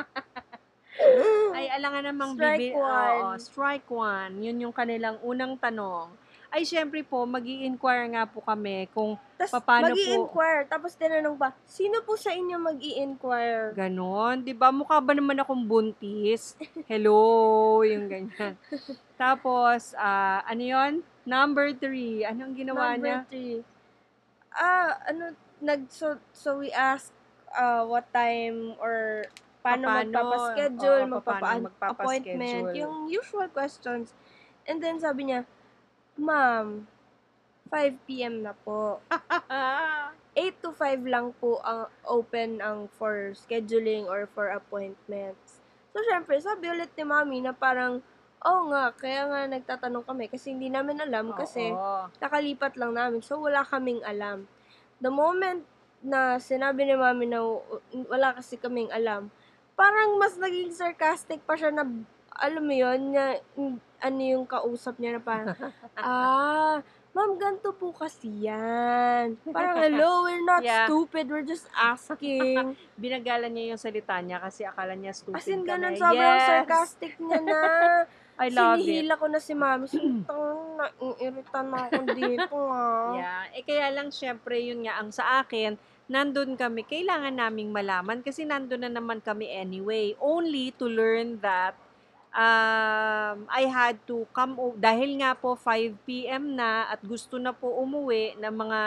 Ay, 1.57 1.67
alangan 1.71 2.03
namang 2.07 2.33
Strike 2.35 2.61
bibi- 2.61 2.75
one. 2.75 3.19
Oo, 3.21 3.31
strike 3.37 3.89
one. 3.89 4.33
Yun 4.41 4.63
yung 4.63 4.75
kanilang 4.75 5.19
unang 5.21 5.55
tanong. 5.57 6.11
Ay, 6.49 6.63
syempre 6.63 7.03
po, 7.03 7.27
mag 7.27 7.43
inquire 7.43 8.07
nga 8.09 8.23
po 8.25 8.39
kami 8.39 8.87
kung 8.95 9.19
Tapos, 9.35 9.59
Paano 9.59 9.91
mag 9.91 9.99
po? 9.99 10.15
inquire 10.15 10.63
tapos 10.65 10.95
tinanong 10.95 11.35
pa, 11.35 11.51
sino 11.67 11.99
po 12.01 12.15
sa 12.15 12.31
inyo 12.31 12.55
mag 12.57 12.79
inquire 12.79 13.75
ganon. 13.75 14.39
Di 14.39 14.55
ba? 14.55 14.71
Mukha 14.71 15.03
ba 15.03 15.11
naman 15.13 15.35
akong 15.35 15.67
buntis? 15.67 16.55
Hello, 16.91 17.83
yung 17.83 18.07
ganyan. 18.07 18.55
Tapos, 19.15 19.99
ah, 19.99 20.47
ano 20.47 20.63
yon 20.63 20.93
Number 21.25 21.75
three. 21.75 22.23
Anong 22.23 22.55
ginawa 22.55 22.95
Number 22.95 23.03
niya? 23.03 23.19
three. 23.27 23.59
Ah, 24.55 24.95
ano, 25.11 25.35
nag, 25.59 25.91
so, 25.91 26.23
so 26.31 26.63
we 26.63 26.71
ask 26.71 27.11
uh, 27.51 27.83
what 27.83 28.07
time 28.11 28.79
or 28.79 29.27
paano, 29.65 29.89
Paano? 29.89 30.05
magpapaschedule, 30.13 31.03
paano 31.09 31.17
magpapa-appointment, 31.17 32.69
magpapaschedule. 32.69 32.77
yung 32.77 32.95
usual 33.09 33.49
questions. 33.49 34.13
And 34.69 34.85
then 34.85 35.01
sabi 35.01 35.33
niya, 35.33 35.49
Ma'am, 36.21 36.87
5 37.73 38.07
p.m. 38.07 38.45
na 38.45 38.53
po. 38.53 39.01
8 40.37 40.63
to 40.63 40.71
5 40.71 41.07
lang 41.09 41.33
po 41.41 41.59
ang 41.65 41.89
open 42.07 42.59
ang 42.61 42.87
for 43.01 43.33
scheduling 43.35 44.05
or 44.07 44.29
for 44.31 44.53
appointments. 44.53 45.63
So, 45.95 46.03
syempre, 46.07 46.39
sabi 46.43 46.71
ulit 46.71 46.91
ni 46.99 47.07
Mami 47.07 47.39
na 47.43 47.55
parang, 47.55 48.03
oh 48.43 48.61
nga, 48.71 48.91
kaya 48.95 49.31
nga 49.31 49.47
nagtatanong 49.47 50.05
kami 50.05 50.27
kasi 50.27 50.53
hindi 50.53 50.69
namin 50.69 50.99
alam 51.01 51.33
kasi 51.33 51.71
Oo. 51.71 52.11
kakalipat 52.19 52.75
lang 52.75 52.99
namin. 52.99 53.23
So, 53.23 53.39
wala 53.39 53.63
kaming 53.63 54.03
alam. 54.03 54.51
The 54.99 55.11
moment 55.11 55.63
na 56.03 56.37
sinabi 56.43 56.83
ni 56.85 56.95
Mami 56.99 57.31
na 57.31 57.41
wala 58.11 58.35
kasi 58.35 58.59
kaming 58.59 58.91
alam, 58.91 59.31
parang 59.75 60.17
mas 60.17 60.39
naging 60.39 60.71
sarcastic 60.71 61.43
pa 61.43 61.55
siya 61.55 61.71
na, 61.71 61.87
alam 62.35 62.63
mo 62.63 62.75
yun, 62.75 63.15
na, 63.15 63.39
ano 64.01 64.21
yung 64.21 64.47
kausap 64.47 64.99
niya 64.99 65.19
na 65.19 65.23
parang, 65.23 65.55
ah, 65.99 66.79
ma'am, 67.15 67.39
ganito 67.39 67.71
po 67.73 67.95
kasi 67.95 68.27
yan. 68.43 69.39
Parang, 69.51 69.79
hello, 69.79 70.27
we're 70.27 70.43
not 70.43 70.63
Yeah. 70.63 70.87
stupid, 70.87 71.31
we're 71.31 71.47
just 71.47 71.71
asking. 71.73 72.75
Binagalan 73.03 73.51
niya 73.51 73.75
yung 73.75 73.83
salita 73.83 74.19
niya 74.19 74.43
kasi 74.43 74.67
akala 74.67 74.95
niya 74.95 75.15
stupid 75.15 75.39
As 75.39 75.47
in, 75.47 75.63
ganun, 75.63 75.95
sobrang 75.95 76.39
Yes. 76.39 76.47
sarcastic 76.47 77.13
niya 77.19 77.41
na. 77.43 77.61
I 78.35 78.51
love 78.51 78.83
it. 78.83 78.91
Sinihila 78.91 79.15
ko 79.15 79.31
na 79.31 79.39
si 79.39 79.55
Mami. 79.55 79.87
Sintang, 79.87 80.75
naiirita 80.75 81.63
na 81.63 81.87
ako 81.87 82.03
dito, 82.19 82.59
ah. 82.67 83.15
Yeah. 83.15 83.43
Eh, 83.55 83.63
kaya 83.63 83.95
lang, 83.95 84.11
syempre, 84.11 84.59
yun 84.59 84.83
nga, 84.83 84.99
ang 84.99 85.15
sa 85.15 85.39
akin, 85.39 85.79
nandun 86.11 86.57
kami, 86.59 86.85
kailangan 86.85 87.33
naming 87.33 87.73
malaman 87.73 88.21
kasi 88.21 88.45
nandun 88.45 88.85
na 88.85 88.93
naman 88.93 89.25
kami 89.25 89.49
anyway. 89.49 90.13
Only 90.21 90.73
to 90.77 90.87
learn 90.87 91.41
that 91.41 91.75
um, 92.35 93.49
I 93.49 93.65
had 93.71 93.97
to 94.11 94.29
come, 94.37 94.59
o- 94.61 94.77
dahil 94.77 95.17
nga 95.23 95.33
po 95.33 95.57
5 95.57 95.97
p.m. 96.05 96.59
na 96.59 96.93
at 96.93 97.01
gusto 97.01 97.41
na 97.41 97.55
po 97.55 97.73
umuwi 97.81 98.37
ng 98.37 98.55
mga 98.55 98.83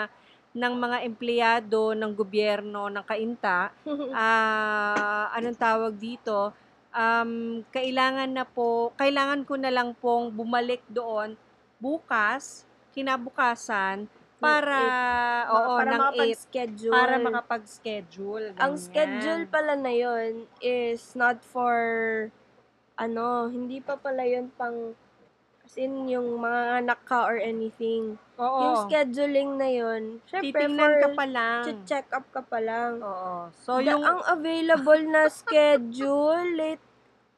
ng 0.58 0.73
mga 0.73 0.97
empleyado 1.06 1.93
ng 1.93 2.12
gobyerno 2.17 2.89
ng 2.89 3.06
Kainta, 3.06 3.69
ah 4.17 5.30
anong 5.38 5.60
tawag 5.60 5.93
dito, 6.01 6.49
um, 6.89 7.62
kailangan 7.69 8.30
na 8.30 8.41
po, 8.41 8.89
kailangan 8.97 9.45
ko 9.45 9.53
na 9.53 9.69
lang 9.69 9.93
pong 9.97 10.34
bumalik 10.34 10.82
doon 10.89 11.38
bukas, 11.77 12.65
kinabukasan, 12.93 14.10
para, 14.38 14.80
oo, 15.50 15.76
para 15.76 15.89
ng 15.89 15.97
8, 15.97 16.00
makapag-schedule. 16.00 16.93
para 16.93 17.15
makapag-schedule. 17.17 18.45
Ang 18.56 18.73
ganyan. 18.73 18.78
schedule 18.78 19.43
pala 19.50 19.73
na 19.73 19.89
yon 19.89 20.32
is 20.62 21.17
not 21.17 21.41
for, 21.41 21.73
ano, 22.95 23.50
hindi 23.50 23.82
pa 23.82 23.97
pala 23.97 24.21
yun 24.23 24.54
pang, 24.54 24.93
as 25.62 25.76
in, 25.76 26.08
yung 26.08 26.38
mga 26.38 26.80
anak 26.80 27.02
ka 27.04 27.26
or 27.26 27.36
anything. 27.36 28.15
Oo. 28.38 28.60
Yung 28.62 28.78
scheduling 28.86 29.58
na 29.58 29.67
yun, 29.67 30.21
syempre 30.30 30.54
Titingnan 30.54 30.80
for, 30.88 31.02
ka 31.02 31.10
pa 31.12 31.26
lang. 31.26 31.62
check 31.84 32.08
up 32.13 32.26
ka 32.30 32.41
pa 32.41 32.60
lang. 32.62 33.02
Oo. 33.02 33.50
So, 33.58 33.82
The- 33.82 33.89
yung 33.89 34.06
ang 34.06 34.21
available 34.23 35.02
na 35.04 35.28
schedule, 35.34 36.45
late, 36.54 36.84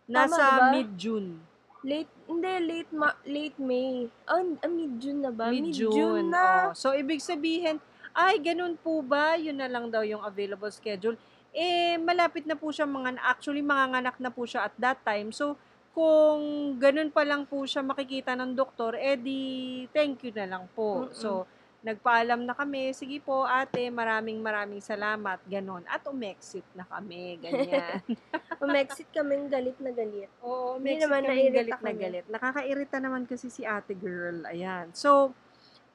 nasa 0.05 0.35
tama 0.37 0.59
ba? 0.59 0.71
mid-June. 0.75 1.47
Late, 1.83 2.11
hindi, 2.27 2.53
late, 2.65 2.91
ma, 2.91 3.15
late 3.23 3.57
May. 3.59 4.07
Oh, 4.27 4.43
ah, 4.59 4.71
mid-June 4.71 5.19
na 5.23 5.31
ba? 5.31 5.47
Mid-June. 5.51 6.27
na. 6.27 6.71
oo. 6.71 6.75
So, 6.75 6.91
ibig 6.91 7.23
sabihin, 7.23 7.79
ay, 8.11 8.41
ganun 8.41 8.75
po 8.75 8.99
ba? 8.99 9.39
Yun 9.39 9.57
na 9.59 9.69
lang 9.71 9.87
daw 9.87 10.03
yung 10.03 10.23
available 10.25 10.71
schedule. 10.73 11.15
Eh, 11.55 11.97
malapit 11.97 12.45
na 12.45 12.57
po 12.57 12.69
siya 12.69 12.85
mga, 12.85 13.17
actually, 13.23 13.63
mga 13.63 14.01
anak 14.03 14.17
na 14.19 14.29
po 14.29 14.43
siya 14.43 14.67
at 14.67 14.75
that 14.77 14.99
time. 15.07 15.31
So, 15.31 15.55
kung 15.95 16.77
ganun 16.77 17.09
pa 17.09 17.25
lang 17.25 17.43
po 17.49 17.65
siya 17.65 17.81
makikita 17.81 18.37
ng 18.37 18.53
doktor, 18.53 18.95
edi 18.95 19.83
thank 19.91 20.21
you 20.23 20.31
na 20.31 20.45
lang 20.45 20.63
po. 20.71 21.09
Mm-mm. 21.09 21.15
So, 21.15 21.49
nagpaalam 21.79 22.43
na 22.43 22.51
kami, 22.51 22.91
sige 22.91 23.23
po 23.23 23.47
ate, 23.47 23.87
maraming 23.87 24.43
maraming 24.43 24.83
salamat, 24.83 25.39
ganon. 25.47 25.83
At 25.87 26.03
umexit 26.03 26.67
na 26.75 26.83
kami, 26.83 27.39
ganyan. 27.39 28.03
Umexit 28.63 29.07
kaming 29.15 29.47
galit 29.47 29.79
na 29.79 29.95
galit. 29.95 30.27
Oo, 30.43 30.75
umexit 30.75 31.07
naman, 31.07 31.21
kami 31.23 31.43
galit 31.47 31.71
na 31.71 31.79
kami. 31.79 31.95
galit. 31.95 32.25
Nakakairita 32.27 32.97
naman 32.99 33.23
kasi 33.23 33.47
si 33.47 33.63
ate 33.63 33.95
girl, 33.95 34.43
ayan. 34.51 34.91
So, 34.91 35.31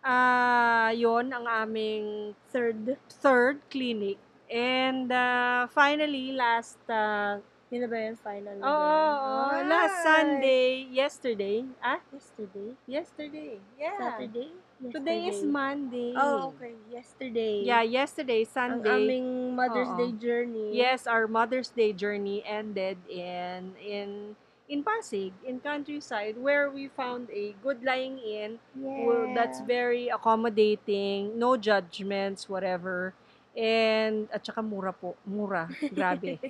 ah 0.00 0.92
yon 0.92 1.32
ang 1.32 1.44
aming 1.44 2.32
Third. 2.48 2.96
third 3.20 3.60
clinic. 3.68 4.16
And 4.48 5.08
uh, 5.08 5.68
finally, 5.68 6.32
last 6.32 6.80
uh, 6.88 7.40
Yun 7.72 7.80
na 7.84 7.88
ba 7.88 7.96
yung 7.98 8.20
final? 8.20 8.54
na 8.56 8.62
Oo, 8.62 8.70
ba? 8.70 8.92
oo, 9.18 9.56
last 9.66 9.96
Ay! 9.98 10.04
Sunday, 10.04 10.68
yesterday, 10.88 11.58
ah, 11.80 11.98
Yesterday? 12.12 12.70
yesterday, 12.86 13.52
yeah. 13.74 13.98
Saturday? 13.98 14.52
Today 14.78 15.30
is 15.30 15.40
Yesterday. 15.40 15.52
Monday. 15.52 16.10
Oh, 16.16 16.52
okay. 16.52 16.74
Yesterday. 16.92 17.54
Yeah, 17.64 17.82
yesterday, 17.82 18.42
Ang 18.44 18.52
Sunday. 18.52 18.90
aming 18.90 19.28
Mother's 19.56 19.88
Oo. 19.88 19.96
Day 19.96 20.12
journey. 20.12 20.68
Yes, 20.76 21.06
our 21.06 21.24
Mother's 21.30 21.70
Day 21.70 21.94
journey 21.94 22.42
ended 22.44 22.98
in 23.08 23.72
in 23.80 24.34
in 24.68 24.80
Pasig, 24.82 25.32
in 25.46 25.60
countryside, 25.60 26.36
where 26.36 26.68
we 26.68 26.88
found 26.92 27.30
a 27.32 27.54
good 27.62 27.80
lying 27.80 28.18
in 28.18 28.58
Yeah. 28.76 29.04
well, 29.06 29.24
that's 29.32 29.62
very 29.64 30.10
accommodating, 30.12 31.38
no 31.38 31.56
judgments, 31.56 32.48
whatever. 32.50 33.14
And, 33.54 34.26
at 34.34 34.42
saka 34.42 34.66
mura 34.66 34.90
po. 34.90 35.14
Mura. 35.22 35.70
Grabe. 35.94 36.42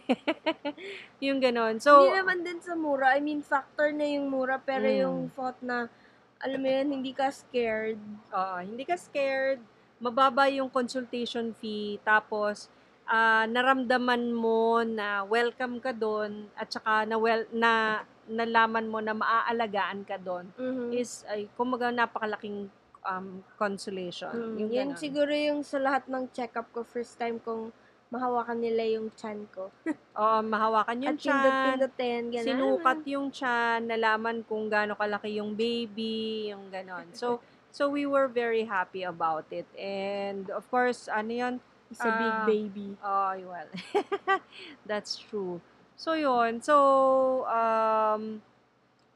yung 1.21 1.37
ganon. 1.37 1.77
So, 1.77 2.01
hindi 2.09 2.17
naman 2.17 2.41
din 2.41 2.65
sa 2.65 2.73
mura. 2.73 3.13
I 3.13 3.21
mean, 3.21 3.45
factor 3.45 3.93
na 3.93 4.09
yung 4.09 4.33
mura, 4.33 4.57
pero 4.57 4.89
Mm. 4.89 4.99
yung 5.05 5.19
thought 5.37 5.61
na, 5.61 5.93
alam 6.41 6.59
mo 6.59 6.69
yun, 6.69 6.89
hindi 7.01 7.13
ka 7.13 7.31
scared. 7.31 8.01
Oo, 8.31 8.57
hindi 8.61 8.83
ka 8.83 8.97
scared, 8.97 9.61
mababa 9.99 10.51
yung 10.51 10.69
consultation 10.69 11.55
fee, 11.55 12.01
tapos 12.03 12.69
ah, 13.05 13.45
naramdaman 13.45 14.33
mo 14.33 14.81
na 14.81 15.23
welcome 15.25 15.77
ka 15.77 15.93
doon 15.93 16.49
at 16.57 16.73
saka 16.73 17.05
na 17.05 17.21
well 17.21 17.45
na 17.53 18.01
nalaman 18.25 18.89
mo 18.89 19.05
na 19.05 19.13
maaalagaan 19.13 20.01
ka 20.09 20.17
doon 20.17 20.49
Mhm. 20.57 20.89
is 20.97 21.21
ay 21.29 21.45
kumaga 21.53 21.93
napakalaking 21.93 22.73
um, 23.05 23.45
consolation. 23.61 24.33
Mm, 24.33 24.57
Yung 24.57 24.71
yun 24.73 24.89
ganon. 24.89 24.97
siguro 24.97 25.33
yung 25.33 25.61
sa 25.61 25.77
lahat 25.77 26.09
ng 26.09 26.33
check-up 26.33 26.65
ko, 26.73 26.81
first 26.81 27.21
time 27.21 27.37
kong 27.37 27.69
mahawakan 28.15 28.59
nila 28.63 28.83
yung 28.95 29.11
chan 29.19 29.43
ko. 29.51 29.75
Oo, 30.23 30.39
mahawakan 30.47 31.03
yung 31.03 31.19
At 31.19 31.23
tiyan, 31.23 31.35
pindot-pindotin, 31.43 32.23
gano'n. 32.31 32.47
sinukat 32.47 33.01
yung 33.11 33.27
tiyan, 33.35 33.81
nalaman 33.91 34.47
kung 34.47 34.71
gaano 34.71 34.95
kalaki 34.95 35.43
yung 35.43 35.59
baby, 35.59 36.55
yung 36.55 36.71
ganon. 36.71 37.11
So, 37.11 37.43
so 37.75 37.91
we 37.91 38.07
were 38.07 38.31
very 38.31 38.63
happy 38.63 39.03
about 39.03 39.51
it. 39.51 39.67
And 39.75 40.47
of 40.55 40.63
course, 40.71 41.11
ano 41.11 41.33
yun, 41.35 41.55
It's 41.95 42.01
a 42.03 42.11
big 42.11 42.35
Ah, 42.35 42.47
baby. 42.49 42.89
Oh, 43.05 43.33
well. 43.47 43.71
That's 44.89 45.15
true. 45.15 45.61
So, 45.95 46.19
yun. 46.19 46.59
So, 46.59 47.47
um, 47.47 48.43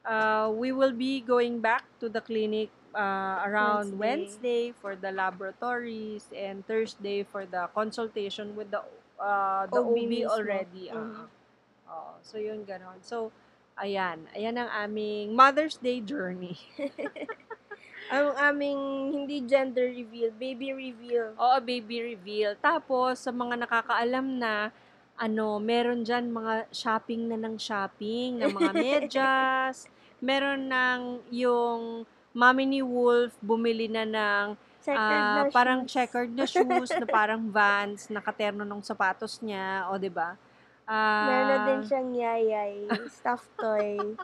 uh, 0.05 0.47
we 0.55 0.71
will 0.71 0.93
be 0.93 1.19
going 1.19 1.59
back 1.59 1.83
to 1.99 2.07
the 2.07 2.21
clinic 2.21 2.69
uh, 2.93 3.37
around 3.45 3.97
Wednesday. 3.97 4.71
Wednesday. 4.71 4.77
for 4.77 4.95
the 4.95 5.11
laboratories 5.11 6.25
and 6.31 6.65
Thursday 6.65 7.23
for 7.23 7.45
the 7.45 7.69
consultation 7.73 8.55
with 8.55 8.71
the 8.71 8.81
uh, 9.19 9.67
the 9.67 9.81
OB 9.81 9.97
OB, 9.97 10.13
already. 10.31 10.89
ah. 10.89 10.95
Mhm. 10.95 11.27
Oh, 11.89 12.13
so, 12.21 12.37
yun 12.37 12.61
ganon. 12.69 13.01
So, 13.01 13.33
ayan. 13.75 14.29
Ayan 14.37 14.61
ang 14.61 14.69
aming 14.69 15.33
Mother's 15.33 15.81
Day 15.81 15.99
journey. 15.99 16.53
Ang 18.09 18.33
aming 18.41 18.81
hindi 19.13 19.37
gender 19.45 19.85
reveal, 19.85 20.33
baby 20.33 20.73
reveal. 20.73 21.29
Oo, 21.37 21.61
baby 21.61 22.17
reveal. 22.17 22.57
Tapos, 22.57 23.21
sa 23.21 23.29
mga 23.29 23.69
nakakaalam 23.69 24.41
na, 24.41 24.73
ano, 25.13 25.61
meron 25.61 26.01
dyan 26.01 26.33
mga 26.33 26.73
shopping 26.73 27.29
na 27.29 27.37
ng 27.37 27.61
shopping, 27.61 28.41
ng 28.41 28.49
mga 28.49 28.71
medyas. 28.73 29.85
meron 30.25 30.65
ng 30.65 31.01
yung 31.29 32.01
mami 32.33 32.63
ni 32.65 32.81
Wolf 32.85 33.33
bumili 33.41 33.89
na 33.89 34.05
ng 34.05 34.45
Checkered 34.79 35.21
ah, 35.27 35.35
na 35.35 35.51
parang 35.51 35.83
shoes. 35.83 35.91
checkered 35.91 36.31
na 36.31 36.45
shoes 36.53 36.91
na 36.95 37.03
parang 37.03 37.43
Vans, 37.51 38.07
nakaterno 38.07 38.63
ng 38.63 38.81
sapatos 38.81 39.43
niya, 39.43 39.91
o 39.91 39.99
'di 39.99 40.07
ba? 40.07 40.39
Ah, 40.87 41.27
Meron 41.27 41.45
na 41.45 41.57
din 41.67 41.81
siyang 41.85 42.11
yayay, 42.15 42.73
stuffed 43.11 43.51
toy. 43.61 44.15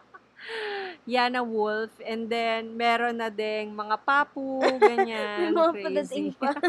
Yana 1.06 1.46
Wolf, 1.46 1.94
and 2.02 2.26
then 2.32 2.74
meron 2.74 3.20
na 3.20 3.30
ding 3.30 3.76
mga 3.76 3.98
papu, 4.02 4.64
ganyan, 4.82 5.54
mga 5.54 5.74
padating 5.76 6.34
pa. 6.34 6.56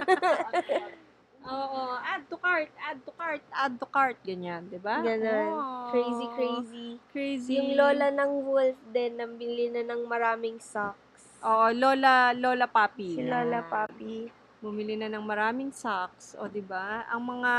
Oo, 1.46 1.94
add 2.02 2.26
to 2.26 2.36
cart, 2.42 2.68
add 2.82 2.98
to 3.06 3.12
cart, 3.14 3.42
add 3.54 3.74
to 3.78 3.86
cart, 3.86 4.18
ganyan, 4.26 4.66
di 4.66 4.82
ba? 4.82 4.98
Ganon. 4.98 5.62
Oo. 5.62 5.88
Crazy, 5.94 6.26
crazy. 6.34 6.88
Crazy. 7.14 7.54
Yung 7.54 7.78
lola 7.78 8.10
ng 8.10 8.32
wolf 8.42 8.74
din, 8.90 9.14
nabili 9.14 9.70
na 9.70 9.86
ng 9.86 10.10
maraming 10.10 10.58
socks. 10.58 11.05
Oo, 11.46 11.70
Lola, 11.70 12.34
Lola 12.34 12.66
Papi. 12.66 13.14
Si 13.14 13.22
Lola 13.22 13.62
Papi. 13.62 14.26
Bumili 14.58 14.98
na 14.98 15.06
ng 15.06 15.22
maraming 15.22 15.70
socks, 15.70 16.34
o 16.34 16.50
di 16.50 16.58
ba? 16.58 17.06
Ang 17.06 17.22
mga 17.22 17.54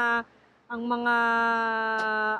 ang 0.68 0.84
mga 0.84 1.16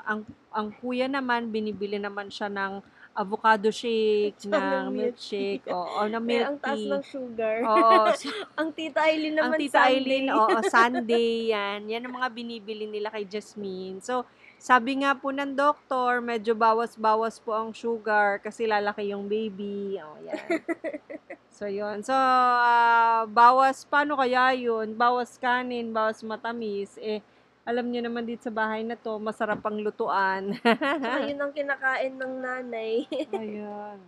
ang 0.04 0.20
ang 0.52 0.68
kuya 0.76 1.08
naman 1.08 1.48
binibili 1.48 1.96
naman 1.96 2.28
siya 2.28 2.52
ng 2.52 2.84
avocado 3.16 3.72
shake, 3.72 4.36
ng 4.44 4.52
ng 4.52 4.86
milk 4.92 5.16
milkshake, 5.16 5.64
o, 5.72 5.74
o 5.74 6.06
ng 6.06 6.22
milk 6.22 6.46
ang 6.52 6.58
taas 6.60 6.78
tea. 6.78 6.92
ng 6.92 7.04
sugar. 7.08 7.56
Oo, 7.64 8.12
so, 8.20 8.28
ang 8.54 8.68
tita 8.70 9.08
Aileen 9.08 9.40
ang 9.40 9.50
naman 9.50 9.58
Tita 9.58 9.80
Sunday. 9.80 9.96
Eileen, 9.96 10.26
oo, 10.30 10.56
Sunday, 10.76 11.30
yan. 11.50 11.80
Yan 11.88 12.02
ang 12.04 12.14
mga 12.14 12.28
binibili 12.30 12.86
nila 12.86 13.08
kay 13.10 13.24
Jasmine. 13.26 13.98
So, 14.04 14.22
sabi 14.60 15.02
nga 15.02 15.18
po 15.18 15.34
ng 15.34 15.56
doktor, 15.56 16.22
medyo 16.22 16.54
bawas-bawas 16.54 17.42
po 17.42 17.56
ang 17.56 17.74
sugar 17.74 18.38
kasi 18.38 18.70
lalaki 18.70 19.10
yung 19.10 19.26
baby. 19.26 19.98
Oh, 19.98 20.18
yan. 20.22 20.38
So, 21.58 21.66
yun. 21.66 22.06
So, 22.06 22.14
ah, 22.14 23.26
bawas, 23.26 23.82
paano 23.82 24.14
kaya 24.14 24.54
yun? 24.54 24.94
Bawas 24.94 25.34
kanin, 25.42 25.90
bawas 25.90 26.22
matamis. 26.22 26.94
Eh, 27.02 27.18
alam 27.66 27.90
niyo 27.90 28.06
naman 28.06 28.22
dito 28.22 28.46
sa 28.46 28.54
bahay 28.54 28.86
na 28.86 28.94
to, 28.94 29.18
masarap 29.18 29.58
ang 29.66 29.82
lutuan. 29.82 30.54
Tsaka 31.02 31.26
yun 31.26 31.42
ang 31.42 31.50
kinakain 31.50 32.14
ng 32.14 32.34
nanay. 32.38 33.10
Ayun. 33.34 33.98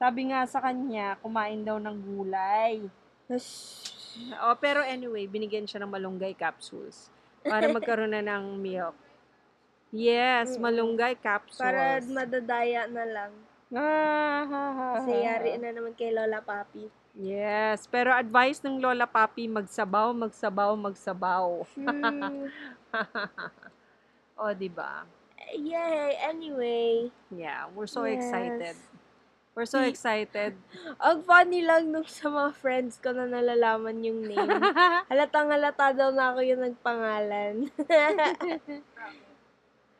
Sabi 0.00 0.32
nga 0.32 0.48
sa 0.48 0.64
kanya, 0.64 1.20
kumain 1.20 1.60
daw 1.60 1.76
ng 1.76 2.00
gulay. 2.00 2.88
Oh, 4.40 4.56
pero 4.56 4.80
anyway, 4.80 5.28
binigyan 5.28 5.68
siya 5.68 5.84
ng 5.84 5.92
malunggay 5.92 6.32
capsules 6.32 7.12
para 7.44 7.68
magkaroon 7.76 8.16
na 8.16 8.24
ng 8.24 8.56
milk. 8.56 8.96
Yes, 9.92 10.56
Mm-mm. 10.56 10.64
malunggay 10.64 11.20
capsules. 11.20 11.60
Para 11.60 12.00
madadaya 12.08 12.88
na 12.88 13.04
lang. 13.04 13.32
Ah, 13.74 14.46
Kasi 15.02 15.10
yari 15.26 15.58
na 15.58 15.74
naman 15.74 15.90
kay 15.98 16.14
Lola 16.14 16.38
Papi. 16.38 16.86
Yes, 17.16 17.88
pero 17.88 18.12
advice 18.12 18.60
ng 18.62 18.78
Lola 18.78 19.08
Papi, 19.08 19.48
magsabaw, 19.48 20.12
magsabaw, 20.14 20.76
magsabaw. 20.76 21.64
Hmm. 21.74 22.46
O, 24.36 24.52
di 24.52 24.68
ba? 24.68 25.08
Yay! 25.56 26.12
Anyway. 26.20 27.08
Yeah, 27.32 27.72
we're 27.72 27.88
so 27.88 28.04
Yes. 28.04 28.20
excited. 28.20 28.76
We're 29.56 29.64
so 29.64 29.80
excited. 29.80 30.52
Ang 31.00 31.24
funny 31.24 31.64
lang 31.64 31.88
nung 31.88 32.04
sa 32.04 32.28
mga 32.28 32.52
friends 32.52 33.00
ko 33.00 33.16
na 33.16 33.24
nalalaman 33.24 34.04
yung 34.04 34.28
name. 34.28 34.60
Halatang 35.10 35.48
halata 35.48 35.96
daw 35.96 36.12
na 36.12 36.36
ako 36.36 36.40
yung 36.44 36.60
nagpangalan. 36.68 37.54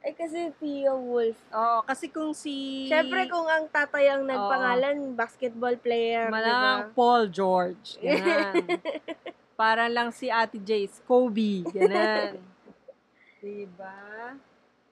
Ay 0.07 0.15
kasi 0.15 0.55
Theo 0.63 1.03
Wolf. 1.03 1.35
Oo, 1.51 1.83
kasi 1.83 2.07
kung 2.07 2.31
si... 2.31 2.87
Siyempre 2.87 3.27
kung 3.27 3.43
ang 3.43 3.67
tatay 3.67 4.07
ang 4.07 4.23
nagpangalan, 4.23 5.19
basketball 5.19 5.75
player, 5.75 6.31
Malang 6.31 6.95
diba? 6.95 6.95
Paul 6.95 7.27
George. 7.27 7.99
Ganun. 7.99 8.79
Para 9.59 9.91
lang 9.91 10.15
si 10.15 10.31
Ate 10.31 10.63
Jace, 10.63 11.03
Kobe. 11.03 11.67
Ganun. 11.75 12.39
diba? 13.43 13.99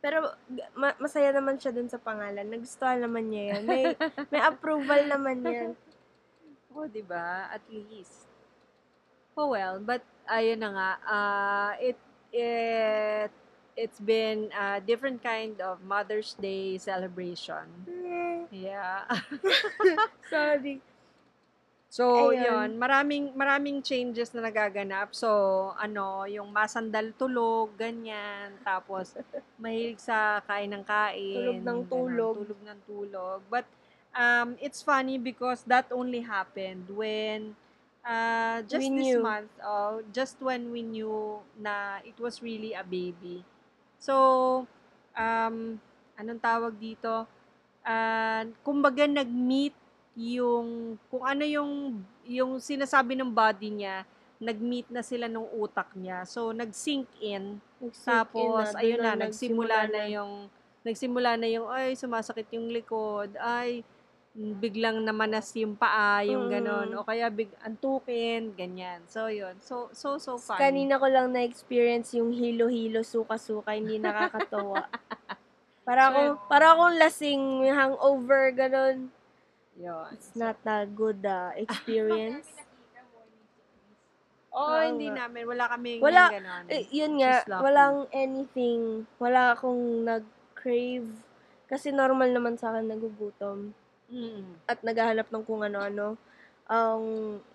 Pero 0.02 0.34
ma- 0.74 0.98
masaya 0.98 1.30
naman 1.30 1.62
siya 1.62 1.70
dun 1.70 1.86
sa 1.86 2.02
pangalan. 2.02 2.50
Nagustuhan 2.50 2.98
naman 2.98 3.30
niya 3.30 3.54
yan. 3.54 3.62
May, 3.70 3.82
may 4.34 4.42
approval 4.42 5.00
naman 5.06 5.46
yan. 5.46 5.70
O, 6.74 6.90
diba? 6.90 7.54
At 7.54 7.62
least. 7.70 8.26
Oh 9.38 9.54
well, 9.54 9.78
but 9.78 10.02
ayun 10.26 10.58
na 10.58 10.70
nga. 10.74 10.90
Uh, 11.06 11.72
it, 11.78 11.98
it, 12.34 13.30
it's 13.76 14.00
been 14.00 14.50
a 14.54 14.80
different 14.80 15.22
kind 15.22 15.60
of 15.60 15.82
Mother's 15.82 16.34
Day 16.40 16.78
celebration. 16.78 17.66
Yeah. 18.50 19.04
Sorry. 20.30 20.80
So, 21.94 22.34
Ayun. 22.34 22.42
yun, 22.42 22.68
maraming 22.74 23.24
maraming 23.38 23.78
changes 23.78 24.34
na 24.34 24.42
nagaganap. 24.42 25.14
So, 25.14 25.70
ano, 25.78 26.26
yung 26.26 26.50
masandal 26.50 27.14
tulog, 27.14 27.70
ganyan. 27.78 28.50
Tapos, 28.66 29.14
mahilig 29.62 30.02
sa 30.02 30.42
kain 30.42 30.74
ng 30.74 30.82
kain. 30.82 31.38
Tulog 31.38 31.62
ng 31.62 31.80
tulog. 31.86 32.34
tulog 32.42 32.60
ng 32.66 32.80
tulog. 32.82 33.38
But, 33.46 33.66
um, 34.10 34.58
it's 34.58 34.82
funny 34.82 35.22
because 35.22 35.62
that 35.70 35.86
only 35.94 36.26
happened 36.26 36.90
when 36.90 37.54
uh, 38.02 38.66
just 38.66 38.82
We 38.82 38.90
this 38.90 39.14
knew. 39.14 39.22
month, 39.22 39.54
oh, 39.62 40.02
just 40.12 40.42
when 40.42 40.74
we 40.74 40.82
knew 40.82 41.38
na 41.58 42.02
it 42.04 42.18
was 42.18 42.42
really 42.42 42.74
a 42.74 42.82
baby. 42.82 43.46
So, 44.04 44.14
um, 45.16 45.56
anong 46.20 46.42
tawag 46.44 46.76
dito? 46.76 47.24
Uh, 47.80 48.52
kumbaga 48.60 49.08
nag-meet 49.08 49.72
yung 50.12 51.00
kung 51.08 51.24
ano 51.24 51.42
yung 51.42 52.04
yung 52.28 52.60
sinasabi 52.60 53.16
ng 53.16 53.32
body 53.32 53.72
niya, 53.72 54.04
nag-meet 54.36 54.92
na 54.92 55.00
sila 55.00 55.24
nung 55.24 55.48
utak 55.56 55.88
niya. 55.96 56.28
So, 56.28 56.52
nag-sink 56.52 57.08
in. 57.24 57.64
Nag-sink 57.80 58.04
in 58.04 58.12
Tapos, 58.12 58.76
na, 58.76 58.80
ayun 58.84 58.98
doon 59.00 59.08
na, 59.08 59.24
nagsimula 59.24 59.76
na 59.88 60.04
nagsimula 60.04 60.12
yung, 60.12 60.32
nagsimula 60.84 61.30
na 61.40 61.48
yung, 61.48 61.68
ay, 61.72 61.96
sumasakit 61.96 62.48
yung 62.52 62.68
likod, 62.68 63.32
ay, 63.40 63.80
biglang 64.34 64.98
namanas 64.98 65.54
yung 65.54 65.78
paa, 65.78 66.18
yung 66.20 66.50
Mm. 66.50 66.52
ganon, 66.52 66.88
o 66.98 67.06
kaya 67.06 67.30
big, 67.30 67.54
antukin, 67.62 68.50
ganyan. 68.52 69.06
So, 69.06 69.30
yun. 69.30 69.54
So, 69.62 69.94
so, 69.94 70.18
so 70.18 70.34
funny. 70.36 70.58
Kanina 70.58 70.98
ko 70.98 71.06
lang 71.06 71.30
na-experience 71.30 72.18
yung 72.18 72.34
hilo-hilo, 72.34 73.06
suka-suka, 73.06 73.78
hindi 73.78 74.02
nakakatawa. 74.02 74.90
para 75.86 76.10
akong, 76.10 76.34
para 76.50 76.74
akong 76.74 76.98
lasing, 76.98 77.42
hangover, 77.70 78.50
ganun. 78.50 79.06
Yun. 79.78 80.10
It's 80.10 80.34
not 80.34 80.58
a 80.66 80.82
good 80.82 81.22
uh, 81.22 81.54
experience. 81.54 82.50
Oo, 84.50 84.66
Oo 84.70 84.82
hindi 84.82 85.10
nga. 85.10 85.26
namin. 85.26 85.46
Wala 85.46 85.64
kaming 85.68 85.98
Wala- 86.02 86.30
ganon. 86.30 86.64
Eh, 86.70 86.86
yun 86.90 87.18
nga, 87.18 87.42
walang 87.58 88.06
anything, 88.10 89.06
wala 89.18 89.54
akong 89.54 90.02
nag-crave. 90.02 91.06
Kasi 91.66 91.90
normal 91.90 92.30
naman 92.30 92.58
sa 92.58 92.70
akin 92.70 92.86
nagugutom. 92.86 93.74
Mm. 94.14 94.46
At 94.70 94.78
naghahanap 94.80 95.26
ng 95.26 95.42
kung 95.42 95.66
ano-ano. 95.66 96.14
Ang 96.64 97.02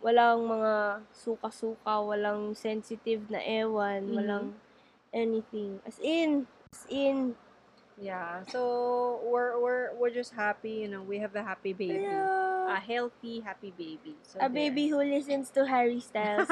walang 0.04 0.44
mga 0.44 0.74
suka-suka, 1.16 2.04
walang 2.04 2.52
sensitive 2.54 3.24
na 3.32 3.40
ewan, 3.40 4.04
Mhm. 4.06 4.14
walang 4.14 4.48
anything. 5.10 5.80
As 5.88 5.96
in, 6.04 6.44
as 6.70 6.84
in, 6.92 7.34
Yeah. 8.00 8.48
So, 8.48 9.20
we're, 9.28 9.60
we're, 9.60 9.92
we're 10.00 10.16
just 10.16 10.32
happy, 10.32 10.88
you 10.88 10.88
know, 10.88 11.04
we 11.04 11.20
have 11.20 11.36
a 11.36 11.44
happy 11.44 11.76
baby. 11.76 12.08
yeah. 12.08 12.72
A 12.72 12.80
healthy, 12.80 13.44
happy 13.44 13.76
baby. 13.76 14.16
So, 14.24 14.40
a 14.40 14.48
there. 14.48 14.56
baby 14.72 14.88
who 14.88 15.04
listens 15.04 15.52
to 15.52 15.68
Harry 15.68 16.00
Styles 16.00 16.48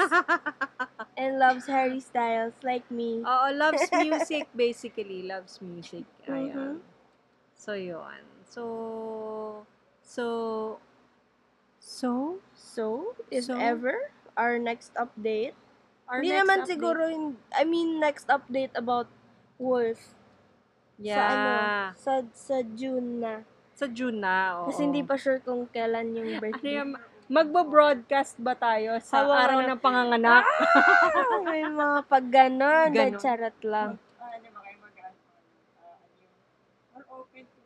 and 1.16 1.40
loves 1.40 1.64
Harry 1.64 2.04
Styles 2.04 2.52
like 2.60 2.84
me. 2.92 3.24
Oo, 3.24 3.48
loves 3.56 3.80
music 4.04 4.44
basically. 4.52 5.24
Loves 5.24 5.56
music. 5.64 6.04
Ayan. 6.28 6.52
Mhm. 6.52 6.76
So, 7.56 7.72
yun. 7.72 8.20
So, 8.44 9.64
so, 10.08 10.26
so, 11.78 12.40
So, 12.54 13.12
if 13.28 13.44
So? 13.44 13.54
ever, 13.54 14.08
our 14.34 14.56
next 14.56 14.94
update, 14.94 15.52
our 16.06 16.18
Hindi 16.18 16.30
next 16.30 16.40
naman 16.40 16.56
update- 16.56 16.70
siguro, 16.70 17.02
hin- 17.06 17.40
I 17.50 17.64
mean, 17.64 17.98
next 17.98 18.26
update 18.28 18.70
about 18.72 19.10
Wolf. 19.56 20.14
Yeah. 20.96 21.18
Sa 21.18 21.24
ano, 21.28 21.50
sa, 21.94 22.12
sa 22.32 22.56
June 22.64 23.18
na. 23.18 23.34
Sa 23.72 23.86
June 23.86 24.16
na, 24.16 24.36
oo. 24.58 24.66
Kasi 24.66 24.84
hindi 24.84 25.02
pa 25.02 25.14
sure 25.14 25.38
kung 25.38 25.66
kailan 25.66 26.10
yung 26.12 26.30
Ano 26.32 26.40
birthday. 26.40 26.78
yung, 26.78 26.94
magbo-broadcast 27.28 28.38
ba 28.38 28.54
tayo 28.54 28.96
sa 29.00 29.20
Hawa 29.20 29.34
araw 29.44 29.58
na- 29.60 29.68
ng 29.70 29.80
panganganak? 29.80 30.44
Ah, 30.48 31.38
may 31.44 31.60
mga 31.62 31.98
pag 32.06 32.26
ganon, 32.26 32.90
charot 33.16 33.58
lang. 33.60 33.90
Ah, 34.16 34.32
hindi 34.32 34.48
ba 34.48 34.60
kayo 34.60 34.76
mag 34.80 34.96
ah, 34.96 35.12
ano 35.98 36.14
yung 36.16 36.34
more 36.90 37.06
open 37.20 37.44
to 37.44 37.62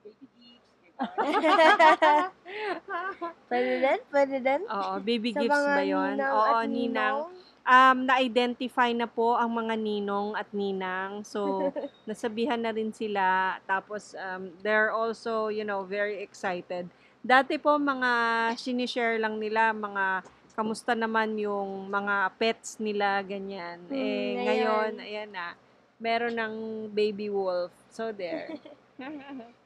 baby 0.00 0.26
gifts, 0.32 0.72
diba? 0.80 0.91
pwede 3.50 3.72
din, 3.80 4.00
pwede 4.10 4.36
din. 4.40 4.62
Oo, 4.68 4.92
baby 5.00 5.30
Sa 5.34 5.40
gifts 5.42 5.56
mga 5.56 5.72
ba 5.72 5.82
yun? 5.84 6.08
ninang 6.16 6.32
Oo, 6.32 6.42
at 6.42 6.68
ninang. 6.68 7.16
Um, 7.62 8.10
na-identify 8.10 8.90
na 8.90 9.06
po 9.06 9.38
ang 9.38 9.54
mga 9.54 9.78
ninong 9.78 10.34
at 10.34 10.50
ninang. 10.50 11.22
So, 11.22 11.70
nasabihan 12.10 12.58
na 12.58 12.74
rin 12.74 12.90
sila. 12.90 13.58
Tapos, 13.66 14.18
um, 14.18 14.50
they're 14.66 14.90
also, 14.90 15.46
you 15.46 15.62
know, 15.62 15.86
very 15.86 16.18
excited. 16.18 16.90
Dati 17.22 17.54
po, 17.62 17.78
mga 17.78 18.10
sinishare 18.58 19.22
lang 19.22 19.38
nila, 19.38 19.70
mga 19.70 20.26
kamusta 20.58 20.98
naman 20.98 21.38
yung 21.38 21.86
mga 21.86 22.34
pets 22.34 22.82
nila, 22.82 23.22
ganyan. 23.22 23.78
Hmm, 23.86 23.94
eh, 23.94 24.42
ngayon. 24.42 24.42
ngayon, 24.42 24.92
ayan 24.98 25.30
na, 25.30 25.46
meron 26.02 26.34
ng 26.34 26.54
baby 26.90 27.30
wolf. 27.30 27.70
So, 27.94 28.10
there. 28.10 28.50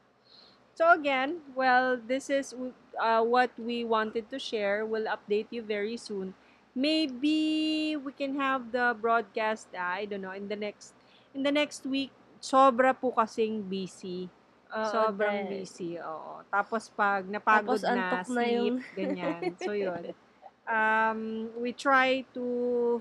so, 0.77 0.93
again, 0.93 1.41
well, 1.57 1.97
this 1.97 2.29
is 2.29 2.53
uh, 3.01 3.25
what 3.25 3.49
we 3.57 3.81
wanted 3.81 4.29
to 4.29 4.37
share. 4.37 4.85
We'll 4.85 5.09
update 5.09 5.49
you 5.49 5.65
very 5.65 5.97
soon. 5.97 6.37
Maybe 6.77 7.97
we 7.97 8.11
can 8.13 8.37
have 8.37 8.69
the 8.69 8.93
broadcast, 8.93 9.73
I 9.73 10.05
don't 10.05 10.21
know, 10.21 10.37
in 10.37 10.45
the 10.45 10.55
next 10.55 10.93
in 11.33 11.41
the 11.41 11.49
next 11.51 11.89
week. 11.89 12.13
Sobra 12.37 12.93
po 12.93 13.09
kasing 13.09 13.65
busy. 13.65 14.29
Oo, 14.69 14.85
Sobrang 14.93 15.49
dahil- 15.49 15.51
busy, 15.57 15.97
oo. 15.97 16.45
Tapos 16.53 16.93
pag 16.93 17.25
napagod 17.25 17.81
Tapos 17.81 17.81
na, 17.81 17.89
antok 17.97 18.29
na 18.29 18.29
sleep, 18.29 18.61
yung- 18.61 18.83
ganyan. 18.93 19.41
So, 19.65 19.73
yun. 19.73 20.13
Um, 20.67 21.47
we 21.57 21.71
try 21.71 22.27
to 22.35 22.45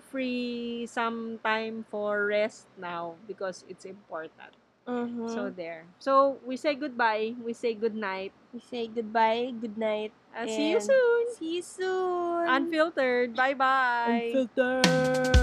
free 0.08 0.86
some 0.86 1.42
time 1.42 1.82
for 1.90 2.30
rest 2.30 2.70
now 2.78 3.18
because 3.26 3.66
it's 3.68 3.84
important. 3.84 4.54
Mhm. 4.86 5.28
So, 5.30 5.50
there. 5.50 5.84
So, 5.98 6.38
we 6.46 6.56
say 6.56 6.74
goodbye. 6.74 7.34
We 7.42 7.52
say 7.52 7.74
good 7.74 7.94
night. 7.94 8.32
we 8.54 8.60
say 8.64 8.88
goodbye, 8.88 9.52
good 9.60 9.76
night. 9.76 10.12
Uh, 10.32 10.46
see 10.48 10.72
you 10.72 10.80
soon. 10.80 11.22
See 11.36 11.60
you 11.60 11.62
soon. 11.62 12.48
Unfiltered. 12.48 13.36
Bye-bye. 13.36 14.32
Unfiltered. 14.32 15.42